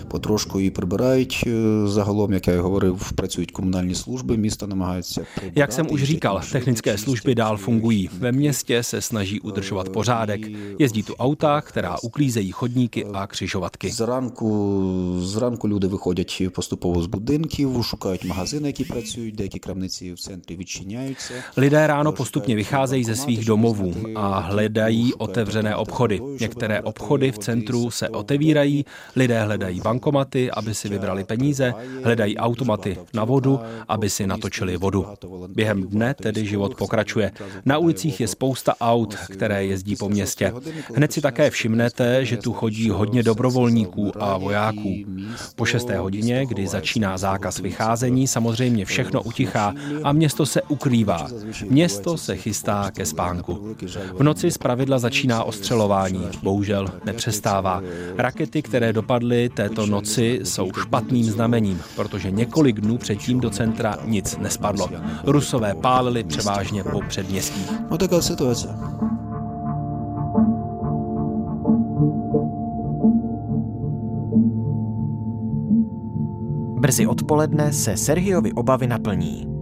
Потрошку 0.08 0.58
її 0.58 0.70
прибирають 0.70 1.44
е, 1.46 1.82
загалом, 1.86 2.32
як 2.32 2.48
я 2.48 2.54
і 2.54 2.58
говорив, 2.58 3.12
працюють 3.12 3.50
комунальні 3.50 3.94
служби, 3.94 4.36
місто 4.36 4.66
намагається 4.66 5.20
прибирати. 5.34 5.60
Jak 5.60 5.72
jsem 5.72 5.86
už 5.90 6.02
říkal, 6.02 6.40
technické 6.52 6.98
služby 6.98 7.34
dál 7.34 7.56
fungují. 7.56 8.10
Ve 8.18 8.32
městě 8.32 8.82
se 8.82 9.00
snaží 9.00 9.40
udržovat 9.40 9.88
pořádek. 9.88 10.40
Jezdí 10.78 11.02
tu 11.02 11.14
auta, 11.14 11.60
která 11.60 11.96
uklízejí 12.02 12.52
chodníky 12.52 13.06
a 13.12 13.26
křižovatky. 13.26 13.90
Зранку, 13.90 15.16
зранку 15.20 15.68
люди 15.68 15.86
виходять 15.86 16.42
поступово 16.54 17.02
з 17.02 17.06
будинків, 17.06 17.84
шукають 17.84 18.24
магазини, 18.24 18.68
які 18.68 18.84
працюють, 18.84 19.34
деякі 19.34 19.58
крамниці 19.58 20.12
в 20.12 20.20
центрі 20.20 20.56
відчиняються. 20.56 21.34
Lidé 21.56 21.86
ráno 21.86 22.12
postupně 22.12 22.56
vycházejí 22.56 23.04
ze 23.04 23.16
svých 23.16 23.44
domovů 23.44 23.94
a 24.14 24.38
hledají 24.38 25.14
otevřené 25.14 25.76
obchody. 25.76 26.20
Některé 26.40 26.80
obchody 26.80 27.32
v 27.32 27.38
centru 27.38 27.90
se 27.90 28.08
otevírají, 28.08 28.86
lidé 29.16 29.42
hledají 29.42 29.80
bankomaty, 29.97 30.51
aby 30.51 30.75
si 30.75 30.89
vybrali 30.89 31.23
peníze, 31.23 31.73
hledají 32.03 32.37
automaty 32.37 32.97
na 33.13 33.25
vodu, 33.25 33.59
aby 33.87 34.09
si 34.09 34.27
natočili 34.27 34.77
vodu. 34.77 35.05
Během 35.49 35.83
dne 35.83 36.13
tedy 36.13 36.45
život 36.45 36.75
pokračuje. 36.75 37.31
Na 37.65 37.77
ulicích 37.77 38.21
je 38.21 38.27
spousta 38.27 38.73
aut, 38.81 39.15
které 39.15 39.65
jezdí 39.65 39.95
po 39.95 40.09
městě. 40.09 40.53
Hned 40.95 41.13
si 41.13 41.21
také 41.21 41.49
všimnete, 41.49 42.25
že 42.25 42.37
tu 42.37 42.53
chodí 42.53 42.89
hodně 42.89 43.23
dobrovolníků 43.23 44.11
a 44.19 44.37
vojáků. 44.37 44.93
Po 45.55 45.65
šesté 45.65 45.97
hodině, 45.97 46.45
kdy 46.45 46.67
začíná 46.67 47.17
zákaz 47.17 47.59
vycházení, 47.59 48.27
samozřejmě 48.27 48.85
všechno 48.85 49.23
utichá 49.23 49.73
a 50.03 50.13
město 50.13 50.45
se 50.45 50.61
ukrývá. 50.61 51.27
Město 51.69 52.17
se 52.17 52.35
chystá 52.37 52.91
ke 52.91 53.05
spánku. 53.05 53.75
V 54.13 54.23
noci 54.23 54.51
zpravidla 54.51 54.99
začíná 54.99 55.43
ostřelování, 55.43 56.29
bohužel 56.43 56.87
nepřestává. 57.05 57.81
Rakety, 58.17 58.61
které 58.61 58.93
dopadly 58.93 59.49
této 59.49 59.86
noci 59.87 60.39
jsou 60.43 60.69
špatným 60.81 61.23
znamením, 61.23 61.81
protože 61.95 62.31
několik 62.31 62.81
dnů 62.81 62.97
předtím 62.97 63.39
do 63.39 63.49
centra 63.49 63.97
nic 64.05 64.37
nespadlo. 64.37 64.89
Rusové 65.23 65.75
pálili 65.75 66.23
převážně 66.23 66.83
po 66.83 67.01
předměstích. 67.07 67.71
No 67.91 67.97
taková 67.97 68.21
situace. 68.21 68.67
Brzy 76.79 77.07
odpoledne 77.07 77.73
se 77.73 77.97
Sergiovi 77.97 78.53
obavy 78.53 78.87
naplní. 78.87 79.56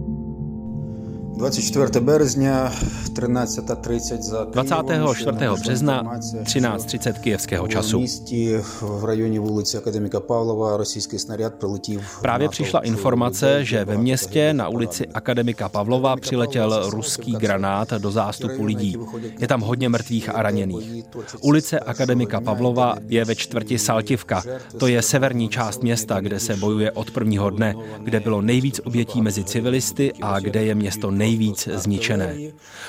24 1.35 1.99
березня, 2.01 2.71
13.30 3.13 4.21
за 4.21 4.43
24. 4.45 5.37
března 5.61 6.03
13.30 6.43 7.19
kijevského 7.21 7.65
В 7.65 7.69
času. 7.69 7.97
місті 7.99 8.59
в 8.81 9.03
районі 9.05 9.39
вулиці 9.39 9.77
Академіка 9.77 10.19
Павлова 10.19 10.77
російський 10.77 11.19
снаряд 11.19 11.59
прилетів. 11.59 12.19
Právě 12.21 12.47
на 12.47 12.51
přišla 12.51 12.79
автобус. 12.79 12.97
informace, 12.97 13.65
že 13.65 13.85
ve 13.85 13.97
městě 13.97 14.53
na 14.53 14.67
ulici 14.67 15.07
Akademika 15.13 15.69
Pavlova 15.69 16.15
přiletěl 16.15 16.89
ruský 16.89 17.31
granát 17.31 17.93
do 17.93 18.11
zástupu 18.11 18.63
lidí. 18.63 18.97
Je 19.39 19.47
tam 19.47 19.61
hodně 19.61 19.89
mrtvých 19.89 20.29
a 20.35 20.41
raněných. 20.43 21.03
Ulice 21.41 21.79
Akademika 21.79 22.41
Pavlova 22.41 22.95
je 23.07 23.25
ve 23.25 23.35
čtvrti 23.35 23.77
Saltivka. 23.79 24.43
To 24.77 24.87
je 24.87 25.01
severní 25.01 25.49
část 25.49 25.83
města, 25.83 26.19
kde 26.19 26.39
se 26.39 26.55
bojuje 26.55 26.91
od 26.91 27.11
prvního 27.11 27.49
dne, 27.49 27.75
kde 28.03 28.19
bylo 28.19 28.41
nejvíc 28.41 28.81
obětí 28.83 29.21
mezi 29.21 29.43
civilisty 29.43 30.13
a 30.21 30.39
kde 30.39 30.63
je 30.63 30.75
město 30.75 31.11
nejvíc 31.25 31.67
zničené. 31.73 32.37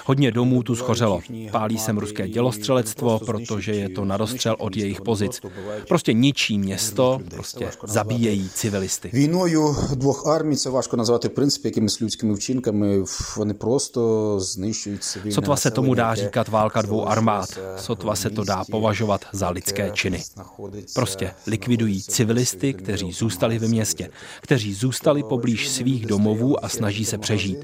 Hodně 0.05 0.31
domů 0.31 0.63
tu 0.63 0.77
schořelo. 0.77 1.21
Pálí 1.51 1.79
sem 1.79 1.99
ruské 1.99 2.29
dělostřelectvo, 2.29 3.19
protože 3.19 3.73
je 3.73 3.89
to 3.89 4.05
na 4.05 4.17
rozstřel 4.17 4.57
od 4.59 4.77
jejich 4.77 5.01
pozic. 5.01 5.41
Prostě 5.89 6.13
ničí 6.13 6.59
město, 6.59 7.21
prostě 7.31 7.71
zabíjejí 7.85 8.51
civilisty. 8.55 9.11
Війною 9.13 9.77
двох 9.95 10.27
армій 10.27 10.57
це 10.57 10.71
важко 10.71 10.97
назвати 10.97 11.29
в 11.29 11.35
принципі 11.35 11.69
якимись 11.69 12.01
людськими 12.03 12.35
вчинками. 12.35 13.05
Вони 13.37 13.55
просто 13.55 14.41
знищують 14.41 15.05
цивільне 15.05 15.33
Sotva 15.33 15.57
se 15.57 15.71
tomu 15.71 15.95
dá 15.95 16.03
населення, 16.03 16.29
říkat 16.29 16.49
válka 16.49 16.83
dvou 16.83 17.01
яке 17.01 17.13
armád, 17.13 17.49
залишилося 17.49 17.83
sotva 17.83 18.17
se 18.17 18.31
to 18.31 18.43
в 18.43 18.47
dá 18.47 18.59
місті, 18.59 18.73
považovat 18.73 19.25
za 19.33 19.51
lidské 19.51 19.83
яке 19.83 19.95
činy. 19.95 20.19
знаходиться 20.35 20.95
Prostě 21.01 21.31
likvidují 21.47 22.03
civilisty, 22.03 22.75
kteří 22.75 23.13
zůstali 23.13 23.59
ve 23.59 23.69
městě, 23.69 24.09
kteří 24.41 24.75
zůstali 24.75 25.23
poblíž 25.23 25.69
svých 25.69 26.07
domovů 26.07 26.65
a 26.65 26.69
snaží 26.69 27.05
se 27.05 27.19
přežít. 27.19 27.59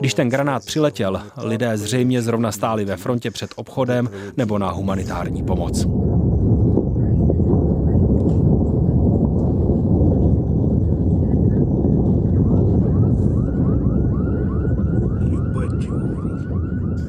Když 0.00 0.05
ten 0.13 0.29
granát 0.29 0.65
přiletěl, 0.65 1.21
lidé 1.37 1.77
zřejmě 1.77 2.21
zrovna 2.21 2.51
stáli 2.51 2.85
ve 2.85 2.97
frontě 2.97 3.31
před 3.31 3.51
obchodem 3.55 4.09
nebo 4.37 4.57
na 4.57 4.71
humanitární 4.71 5.43
pomoc. 5.43 5.87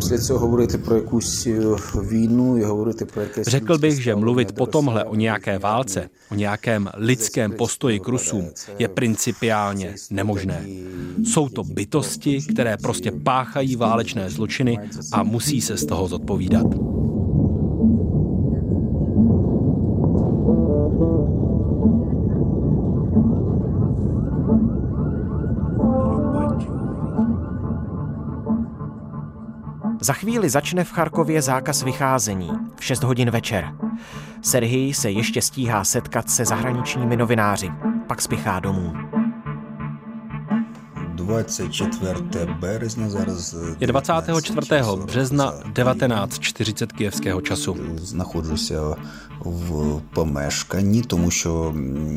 після 0.08 0.18
цього 0.18 0.40
говорити 0.40 0.78
про 0.78 0.96
якусь 0.96 1.48
війну 2.02 2.58
і 2.58 2.64
говорити 2.64 3.06
про 3.06 3.22
якесь 3.22 3.48
Řekl 3.48 3.78
bych, 3.78 4.02
že 4.02 4.16
mluvit 4.16 4.56
po 4.56 4.66
tomhle 4.66 5.04
o 5.04 5.16
nějaké 5.16 5.58
válce, 5.58 6.10
o 6.32 6.36
nějakém 6.36 6.90
lidském 6.98 7.52
postoji 7.52 8.00
k 8.00 8.08
Rusům 8.08 8.50
je 8.80 8.88
principiálně 8.88 9.96
nemožné. 10.10 10.66
Jsou 11.24 11.50
to 11.50 11.64
bytosti, 11.64 12.42
které 12.42 12.78
prostě 12.78 13.12
páchají 13.12 13.76
válečné 13.76 14.30
zločiny 14.30 14.80
a 15.12 15.24
musí 15.24 15.62
se 15.62 15.78
z 15.78 15.86
toho 15.86 16.08
zodpovídat. 16.08 16.66
Za 30.09 30.15
chvíli 30.15 30.51
začne 30.51 30.85
v 30.85 30.93
Charkově 30.93 31.43
zákaz 31.43 31.83
vycházení 31.83 32.51
v 32.77 32.85
6 32.85 33.03
hodin 33.03 33.31
večer. 33.31 33.75
Serhij 34.43 34.95
se 34.95 35.11
ještě 35.11 35.43
stíhá 35.43 35.85
setkat 35.85 36.31
se 36.31 36.45
zahraničními 36.45 37.17
novináři, 37.17 37.71
pak 38.07 38.23
spěchá 38.23 38.61
domů. 38.61 38.93
24 41.28 42.48
березня 42.62 43.10
зараз 43.10 43.56
Je 43.80 43.88
24. 43.88 44.82
března 45.06 45.52
1940 45.74 46.92
kijevského 46.94 47.42
času. 47.42 47.76
знаходжуся 47.98 48.96
в 49.46 50.00
помешканні, 50.14 51.02
тому 51.02 51.32
що 51.32 51.74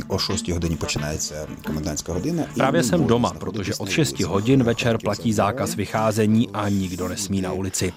о 0.09 0.19
6 0.19 0.51
годині 0.51 0.77
починається 0.77 1.47
комендантська 1.67 2.13
година. 2.13 2.45
І 2.57 2.59
Právě 2.59 2.83
не 2.83 2.89
jsem 2.89 3.01
можу 3.01 3.15
doma, 3.15 3.29
знаходитись 3.29 3.41
protože 3.41 3.71
на 3.71 3.77
od 3.85 3.91
6 3.91 4.13
вулиці. 4.13 4.25
hodin 4.25 4.63
večer 4.63 4.99
platí 4.99 5.33
zákaz 5.33 5.75
vycházení 5.77 6.49
a 6.53 6.69
nikdo 6.69 7.09
nesmí 7.09 7.41
na 7.41 7.53
ulici. 7.53 7.93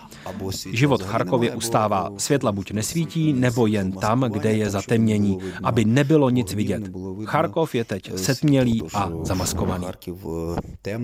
Život 0.73 1.01
v 1.01 1.05
Charkově 1.07 1.51
ustává. 1.55 2.09
Světla 2.17 2.51
buď 2.51 2.71
nesvítí, 2.71 3.33
nebo 3.33 3.67
jen 3.67 3.91
tam, 3.91 4.19
kde 4.21 4.51
je 4.53 4.69
zatemnění, 4.69 5.37
aby 5.63 5.85
nebylo 5.85 6.29
nic 6.29 6.53
vidět. 6.53 6.83
Charkov 7.25 7.75
je 7.75 7.83
teď 7.85 8.11
setmělý 8.15 8.83
a 8.93 9.09
zamaskovaný. 9.23 9.85
Харків 9.85 10.17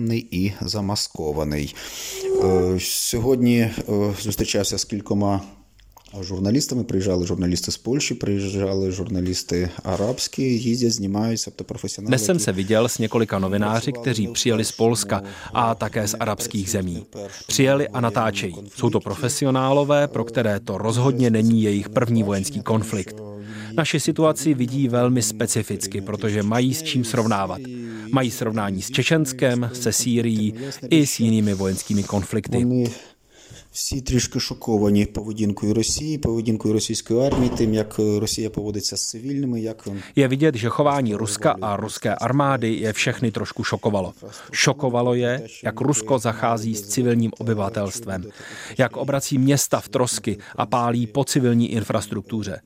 темний 0.00 0.26
і 0.30 0.52
замаскований. 0.60 1.74
Е, 2.44 2.78
Сьогодні 2.80 3.58
е, 3.58 3.72
зустрічався 4.22 4.78
з 4.78 4.84
кількома 4.84 5.40
журналістами. 6.20 6.84
Приїжджали 6.84 7.26
журналісти 7.26 7.70
з 7.70 7.76
Польщі, 7.76 8.14
приїжджали 8.14 8.90
журналісти 8.90 9.70
арабські, 9.82 10.42
їздять, 10.42 10.92
знімаються, 10.92 11.50
тобто 11.50 11.64
професіонали. 11.64 12.16
Dnes 12.16 12.24
jsem 12.24 12.36
які- 12.36 12.44
se 12.44 12.52
viděl 12.52 12.88
s 12.88 12.98
několika 12.98 13.38
novináři, 13.38 13.92
kteří 13.92 14.28
přijeli 14.28 14.64
z 14.64 14.72
Polska 14.72 15.22
a 15.52 15.74
také 15.74 16.08
z 16.08 16.14
arabských 16.20 16.70
zemí. 16.70 17.06
Přijeli 17.46 17.88
a 17.88 18.00
natáčejí. 18.00 18.54
Jsou 18.76 18.90
to 18.90 19.00
profesionálové, 19.00 20.08
pro 20.08 20.24
které 20.24 20.60
to 20.60 20.78
rozhodně 20.78 21.30
není 21.30 21.62
jejich 21.62 21.88
první 21.88 22.22
vojenský 22.22 22.60
konflikt. 22.62 23.16
Naši 23.72 24.00
situaci 24.00 24.54
vidí 24.54 24.88
velmi 24.88 25.22
specificky, 25.22 26.00
protože 26.00 26.42
mají 26.42 26.74
s 26.74 26.82
čím 26.82 27.04
srovnávat. 27.04 27.60
Mají 28.12 28.30
srovnání 28.30 28.82
s 28.82 28.90
Čečenskem, 28.90 29.70
se 29.72 29.92
Sýrií 29.92 30.54
i 30.90 31.06
s 31.06 31.20
jinými 31.20 31.54
vojenskými 31.54 32.02
konflikty. 32.02 32.64
Вони 32.64 32.90
всі 33.76 34.00
трішки 34.00 34.40
шоковані 34.40 35.06
поведінкою 35.06 35.74
Росії, 35.74 36.18
поведінкою 36.18 36.74
російської 36.74 37.26
армії, 37.26 37.50
тим, 37.56 37.74
як 37.74 37.98
Росія 37.98 38.50
поводиться 38.50 38.96
з 38.96 39.08
цивільними, 39.08 39.60
як 39.60 39.88
Je 40.16 40.28
vidět, 40.28 40.54
že 40.54 40.68
chování 40.68 41.14
Ruska 41.14 41.56
a 41.60 41.76
ruské 41.76 42.14
armády 42.14 42.74
je 42.74 42.92
všechny 42.92 43.30
trošku 43.30 43.64
šokovalo. 43.64 44.12
Šokovalo 44.50 45.14
je, 45.14 45.46
jak 45.64 45.80
Rusko 45.80 46.18
zachází 46.18 46.74
s 46.74 46.88
civilním 46.88 47.32
obyvatelstvem, 47.38 48.24
jak 48.78 48.96
obrací 48.96 49.38
města 49.38 49.80
v 49.80 49.88
trosky 49.88 50.38
a 50.56 50.66
pálí 50.66 51.06
po 51.06 51.24
civilní 51.24 51.72
infrastruktuře. 51.72 52.60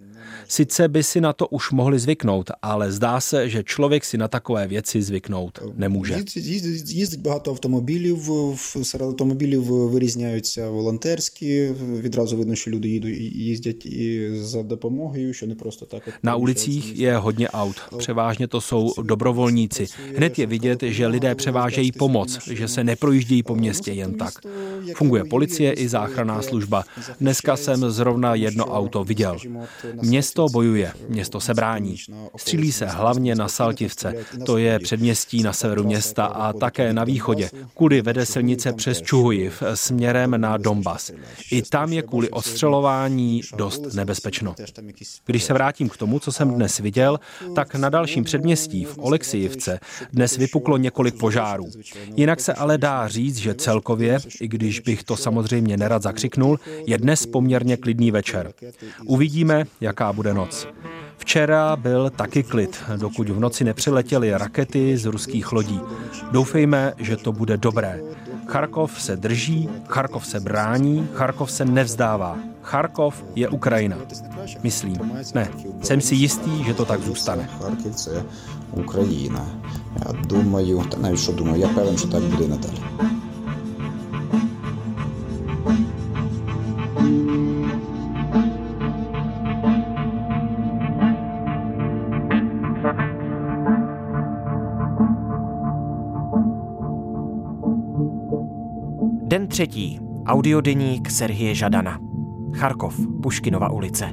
Sice 0.48 0.88
by 0.88 1.02
si 1.02 1.20
na 1.20 1.32
to 1.32 1.46
už 1.48 1.70
mohli 1.70 1.98
zvyknout, 1.98 2.50
ale 2.62 2.92
zdá 2.92 3.20
se, 3.20 3.48
že 3.48 3.62
člověk 3.62 4.04
si 4.04 4.18
na 4.18 4.28
takové 4.28 4.66
věci 4.66 5.02
zvyknout 5.02 5.58
nemůže. 5.76 6.14
Їздить, 6.14 6.36
їздить, 6.36 6.90
їздить 6.90 7.20
багато 7.22 7.50
автомобілів. 7.50 8.16
в- 8.30 8.84
Серед 8.84 9.08
автомобілів 9.08 9.62
вирізняються 9.64 10.70
волонтерські. 10.70 11.68
Відразу 12.00 12.36
видно, 12.36 12.54
що 12.54 12.70
люди 12.70 12.88
їдуть, 12.88 13.18
їздять 13.34 13.86
і 13.86 14.30
за 14.34 14.62
допомогою, 14.62 15.32
що 15.34 15.46
не 15.46 15.54
просто 15.54 15.86
так. 15.86 16.02
от 16.08 16.14
Na 16.22 16.36
ulicích 16.36 16.96
je 16.98 17.16
hodně 17.16 17.48
aut. 17.48 17.76
Převážně 17.98 18.46
to 18.48 18.60
jsou 18.60 18.92
dobrovolníci. 19.02 19.86
Hned 20.16 20.38
je 20.38 20.46
vidět, 20.46 20.82
že 20.82 21.06
lidé 21.06 21.34
převážejí 21.34 21.92
pomoc, 21.92 22.48
že 22.48 22.68
se 22.68 22.84
neprojíždějí 22.84 23.42
po 23.42 23.54
městě 23.54 23.92
jen 23.92 24.14
tak. 24.14 24.34
Funguje 24.94 25.24
policie 25.24 25.72
i 25.72 25.88
záchranná 25.88 26.42
služba. 26.42 26.84
Dneska 27.20 27.56
jsem 27.56 27.90
zrovna 27.90 28.34
jedno 28.34 28.64
auto 28.66 29.04
viděl. 29.04 29.36
Město 30.15 30.47
bojuje, 30.49 30.93
město 31.09 31.39
se 31.39 31.53
brání. 31.53 31.95
Střílí 32.37 32.71
se 32.71 32.85
hlavně 32.85 33.35
na 33.35 33.47
Saltivce, 33.47 34.13
to 34.45 34.57
je 34.57 34.79
předměstí 34.79 35.43
na 35.43 35.53
severu 35.53 35.83
města 35.83 36.25
a 36.25 36.53
také 36.53 36.93
na 36.93 37.03
východě, 37.03 37.49
kudy 37.73 38.01
vede 38.01 38.25
silnice 38.25 38.73
přes 38.73 39.01
Čuhujiv 39.01 39.63
směrem 39.73 40.41
na 40.41 40.57
Donbas. 40.57 41.11
I 41.51 41.61
tam 41.61 41.93
je 41.93 42.01
kvůli 42.01 42.29
ostřelování 42.29 43.41
dost 43.57 43.93
nebezpečno. 43.93 44.55
Když 45.25 45.43
se 45.43 45.53
vrátím 45.53 45.89
k 45.89 45.97
tomu, 45.97 46.19
co 46.19 46.31
jsem 46.31 46.51
dnes 46.51 46.79
viděl, 46.79 47.19
tak 47.55 47.75
na 47.75 47.89
dalším 47.89 48.23
předměstí 48.23 48.85
v 48.85 48.97
Oleksijivce 48.97 49.79
dnes 50.13 50.37
vypuklo 50.37 50.77
několik 50.77 51.17
požárů. 51.19 51.69
Jinak 52.15 52.39
se 52.39 52.53
ale 52.53 52.77
dá 52.77 53.07
říct, 53.07 53.37
že 53.37 53.53
celkově, 53.53 54.19
i 54.41 54.47
když 54.47 54.79
bych 54.79 55.03
to 55.03 55.17
samozřejmě 55.17 55.77
nerad 55.77 56.01
zakřiknul, 56.01 56.59
je 56.87 56.97
dnes 56.97 57.25
poměrně 57.25 57.77
klidný 57.77 58.11
večer. 58.11 58.53
Uvidíme, 59.05 59.65
jaká 59.81 60.04
bude 60.12 60.34
noc. 60.34 60.68
Včera 61.16 61.76
byl 61.76 62.10
taky 62.10 62.42
klid, 62.42 62.82
dokud 62.96 63.28
v 63.28 63.40
noci 63.40 63.64
nepřiletěly 63.64 64.30
rakety 64.30 64.96
z 64.96 65.04
ruských 65.04 65.52
lodí. 65.52 65.80
Doufejme, 66.30 66.92
že 66.98 67.16
to 67.16 67.32
bude 67.32 67.56
dobré. 67.56 68.00
Charkov 68.46 69.02
se 69.02 69.16
drží, 69.16 69.68
Charkov 69.88 70.26
se 70.26 70.40
brání, 70.40 71.08
Charkov 71.14 71.50
se 71.50 71.64
nevzdává. 71.64 72.38
Charkov 72.62 73.24
je 73.34 73.48
Ukrajina. 73.48 73.96
Myslím, 74.62 75.12
ne, 75.34 75.48
jsem 75.82 76.00
si 76.00 76.14
jistý, 76.14 76.64
že 76.64 76.74
to 76.74 76.84
tak 76.84 77.00
zůstane. 77.00 77.48
Харків 77.62 77.94
це 77.94 78.22
Україна. 78.72 79.46
Я 79.98 80.12
думаю, 80.12 80.84
та 80.90 80.96
навіть 80.96 81.20
що 81.20 81.32
думаю, 81.32 81.60
я 81.60 81.68
певен, 81.68 81.98
що 81.98 82.08
так 82.08 82.22
буде 82.22 82.44
і 82.44 82.48
надалі. 82.48 82.80
Den 99.44 99.48
třetí. 99.48 100.00
Audiodeník 100.26 101.10
Serhije 101.10 101.54
Žadana. 101.54 101.98
Charkov, 102.52 102.94
Puškinova 103.22 103.70
ulice. 103.70 104.12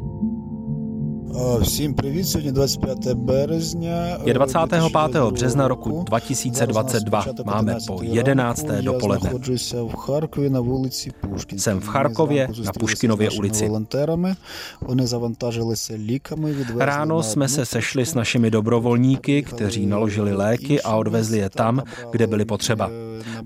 Всім 1.61 1.93
привіт. 1.93 2.27
Сьогодні 2.27 2.51
25 2.51 3.13
березня. 3.13 4.17
Je 4.25 4.33
25. 4.33 5.31
března 5.31 5.67
roku 5.67 6.03
2022. 6.07 7.25
Máme 7.45 7.77
po 7.87 7.99
11. 8.03 8.67
dopoledne. 8.81 9.29
Знаходжуся 9.29 9.83
в 9.83 9.95
Харкові 9.95 10.49
на 10.49 10.59
вулиці 10.59 11.11
Пушкін. 11.21 11.59
Jsem 11.59 11.79
v 11.79 11.87
Charkově 11.87 12.49
na 12.65 12.71
Puškinově 12.71 13.29
ulici. 13.29 13.67
Волонтерами. 13.67 14.35
Вони 14.81 15.07
завантажилися 15.07 15.97
ліками. 15.97 16.51
відвезли 16.51 16.85
Ráno 16.85 17.17
на 17.17 17.23
jsme 17.23 17.45
одну 17.45 17.55
se 17.55 17.65
sešli 17.65 18.05
s 18.05 18.13
našimi 18.15 18.51
dobrovolníky, 18.51 19.41
kteří 19.41 19.85
naložili 19.85 20.33
léky 20.33 20.81
a 20.81 20.95
odvezli 20.95 21.37
je 21.37 21.49
tam, 21.49 21.83
kde 22.11 22.27
byly 22.27 22.45
potřeba. 22.45 22.89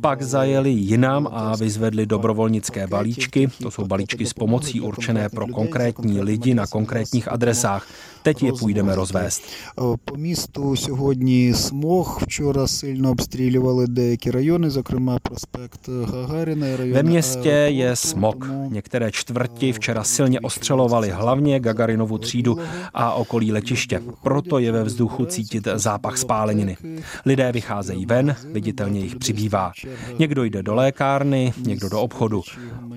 Pak 0.01 0.23
zajeli 0.23 0.71
jinam 0.71 1.29
a 1.33 1.57
vyzvedli 1.57 2.07
dobrovolnické 2.07 2.87
balíčky. 2.87 3.49
To 3.63 3.71
jsou 3.71 3.87
balíčky 3.87 4.27
s 4.27 4.33
pomocí 4.33 4.81
určené 4.81 5.29
pro 5.29 5.47
konkrétní 5.47 6.21
lidi 6.21 6.55
na 6.55 6.67
konkrétních 6.67 7.29
adresách. 7.33 7.87
Teď 8.26 8.44
je 8.44 8.54
půjdeme 8.54 8.96
rozvést. 8.96 9.44
Е, 9.44 9.82
По 10.06 10.16
місту 10.18 10.76
сьогодні 10.76 11.54
смог. 11.54 12.20
Вчора 12.22 12.68
сильно 12.68 13.10
обстрілювали 13.12 13.88
деякі 13.88 14.32
райони, 14.32 14.70
зокрема 14.70 15.20
проспект 15.20 15.90
Гагаріна 15.90 16.68
і 16.68 16.76
район. 16.76 16.94
Ve 16.94 17.04
městě 17.04 17.50
je 17.50 17.68
аеропорту, 17.68 18.08
smog. 18.08 18.36
тому 18.48 18.70
Některé 18.72 19.12
čtvrti 19.12 19.74
včera 19.74 20.04
silně 20.04 20.40
ostřelovali 20.40 21.10
hlavně 21.10 21.60
Gagarinovu 21.60 22.18
třídu 22.18 22.58
a 22.94 23.14
okolí 23.14 23.52
letiště. 23.52 24.02
Proto 24.24 24.60
je 24.60 24.72
ve 24.72 24.84
vzduchu 24.84 25.26
cítit 25.26 25.68
zápach 25.76 26.18
spáleniny. 26.18 26.78
Lidé 27.26 27.52
vycházejí 27.52 28.06
ven, 28.06 28.36
viditelně 28.52 29.00
jich 29.00 29.16
přibývá. 29.16 29.72
Někdo 30.20 30.44
jde 30.44 30.64
do 30.64 30.76
lékárny, 30.76 31.54
někdo 31.66 31.90
do 31.90 32.02
obchodu. 32.02 32.42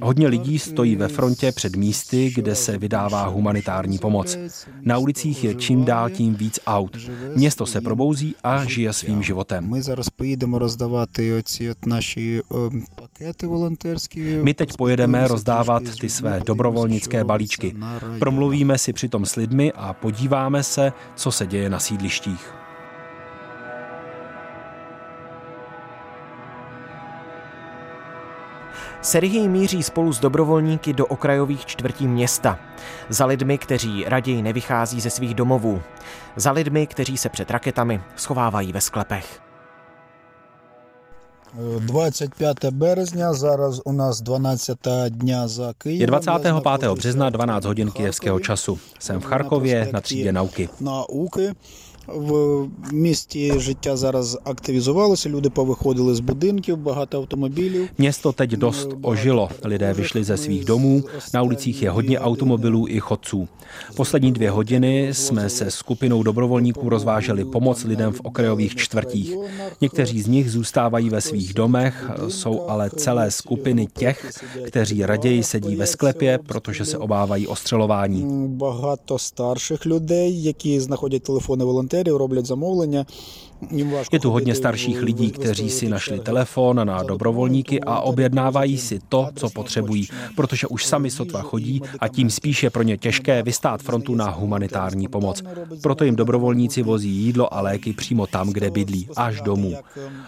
Hodně 0.02 0.28
lidí 0.28 0.58
stojí 0.58 0.96
ve 0.96 1.08
frontě 1.08 1.52
před 1.52 1.76
místy, 1.76 2.32
kde 2.34 2.54
se 2.54 2.78
vydává 2.78 3.26
humanitární 3.26 3.98
pomoc. 3.98 4.38
Na 4.82 4.98
ulicích 5.18 5.44
je 5.44 5.54
čím 5.54 5.84
dál 5.84 6.10
tím 6.10 6.34
víc 6.34 6.60
aut. 6.66 6.96
Město 7.34 7.66
se 7.66 7.80
probouzí 7.80 8.34
a 8.42 8.64
žije 8.64 8.92
svým 8.92 9.22
životem. 9.22 9.68
Ми 9.68 9.82
зараз 9.82 10.08
поїдемо 10.08 10.58
роздавати 10.58 11.32
оці 11.32 11.70
от 11.70 11.86
наші 11.86 12.42
е, 12.52 13.24
My 14.42 14.54
teď 14.54 14.76
pojedeme 14.76 15.28
rozdávat 15.28 15.82
ty 16.00 16.08
své 16.08 16.40
dobrovolnické 16.46 17.24
balíčky. 17.24 17.76
Promluvíme 18.18 18.78
si 18.78 18.92
přitom 18.92 19.26
s 19.26 19.36
lidmi 19.36 19.72
a 19.72 19.92
podíváme 19.92 20.62
se, 20.62 20.92
co 21.16 21.32
se 21.32 21.46
děje 21.46 21.70
na 21.70 21.78
sídlištích. 21.78 22.57
Serhij 29.02 29.48
míří 29.48 29.82
spolu 29.82 30.12
s 30.12 30.20
dobrovolníky 30.20 30.92
do 30.92 31.06
okrajových 31.06 31.66
čtvrtí 31.66 32.06
města. 32.06 32.58
Za 33.08 33.26
lidmi, 33.26 33.58
kteří 33.58 34.04
raději 34.06 34.42
nevychází 34.42 35.00
ze 35.00 35.10
svých 35.10 35.34
domovů. 35.34 35.82
Za 36.36 36.52
lidmi, 36.52 36.86
kteří 36.86 37.16
se 37.16 37.28
před 37.28 37.50
raketami 37.50 38.00
schovávají 38.16 38.72
ve 38.72 38.80
sklepech. 38.80 39.40
25 41.80 42.70
березня, 42.70 43.32
зараз 43.32 43.80
у 43.84 43.92
нас 43.92 44.20
12 44.20 44.70
дня 45.08 45.48
за 45.48 45.72
Києвом. 45.78 46.00
Je 46.00 46.06
25. 46.06 46.92
března 46.94 47.30
12 47.30 47.64
hodin 47.64 47.90
kijevského 47.90 48.40
času. 48.40 48.78
Jsem 48.98 49.20
v 49.20 49.24
Charkově 49.24 49.88
na 49.92 50.00
třídě 50.00 50.32
nauky. 50.32 50.68
Науки. 50.80 51.54
В 52.08 52.68
місті 52.92 53.52
життя 53.58 53.96
зараз 53.96 54.38
активізувалося, 54.44 55.28
люди 55.28 55.50
повиходили 55.50 56.14
з 56.14 56.20
будинків, 56.20 56.76
багато 56.76 57.18
автомобілів. 57.18 57.88
Město 57.98 58.32
teď 58.32 58.50
dost 58.50 58.88
ožilo. 59.02 59.48
Lidé 59.64 59.92
vyšli 59.92 60.24
ze 60.24 60.36
svých 60.36 60.64
domů, 60.64 61.02
na 61.34 61.42
ulicích 61.42 61.82
je 61.82 61.90
hodně 61.90 62.20
automobilů 62.20 62.88
i 62.88 63.00
chodců. 63.00 63.48
Poslední 63.96 64.32
dvě 64.32 64.50
hodiny 64.50 65.08
jsme 65.12 65.50
se 65.50 65.70
skupinou 65.70 66.22
dobrovolníků 66.22 66.88
rozváželi 66.88 67.44
pomoc 67.44 67.84
lidem 67.84 68.12
v 68.12 68.20
okrajových 68.20 68.76
čtvrtích. 68.76 69.34
Někteří 69.80 70.22
z 70.22 70.26
nich 70.26 70.50
zůstávají 70.50 71.10
ve 71.10 71.20
svých 71.20 71.54
domech, 71.54 72.10
jsou 72.28 72.62
ale 72.68 72.90
celé 72.90 73.30
skupiny 73.30 73.86
těch, 73.86 74.32
kteří 74.66 75.06
raději 75.06 75.42
sedí 75.42 75.76
ve 75.76 75.86
sklepě, 75.86 76.38
protože 76.46 76.84
se 76.84 76.98
obávají 76.98 77.46
ostřelování. 77.46 78.48
Багато 78.48 79.18
старших 79.18 79.86
людей, 79.86 80.42
які 80.42 80.80
знаходять 80.80 81.22
телефони 81.22 81.64
волонтерів, 81.64 81.94
Роблять 82.07 82.45
замовлення. 82.45 83.05
Je 84.11 84.19
tu 84.19 84.31
hodně 84.31 84.55
starších 84.55 85.01
lidí, 85.01 85.31
kteří 85.31 85.69
si 85.69 85.89
našli 85.89 86.19
telefon 86.19 86.87
na 86.87 87.03
dobrovolníky 87.03 87.81
a 87.81 87.99
objednávají 87.99 88.77
si 88.77 88.99
to, 89.09 89.29
co 89.35 89.49
potřebují, 89.49 90.07
protože 90.35 90.67
už 90.67 90.85
sami 90.85 91.11
sotva 91.11 91.41
chodí 91.41 91.81
a 91.99 92.07
tím 92.07 92.29
spíš 92.29 92.63
je 92.63 92.69
pro 92.69 92.83
ně 92.83 92.97
těžké 92.97 93.43
vystát 93.43 93.81
frontu 93.81 94.15
na 94.15 94.29
humanitární 94.29 95.07
pomoc. 95.07 95.43
Proto 95.81 96.03
jim 96.03 96.15
dobrovolníci 96.15 96.83
vozí 96.83 97.09
jídlo 97.09 97.53
a 97.53 97.61
léky 97.61 97.93
přímo 97.93 98.27
tam, 98.27 98.49
kde 98.49 98.71
bydlí, 98.71 99.07
až 99.15 99.41
domů. 99.41 99.75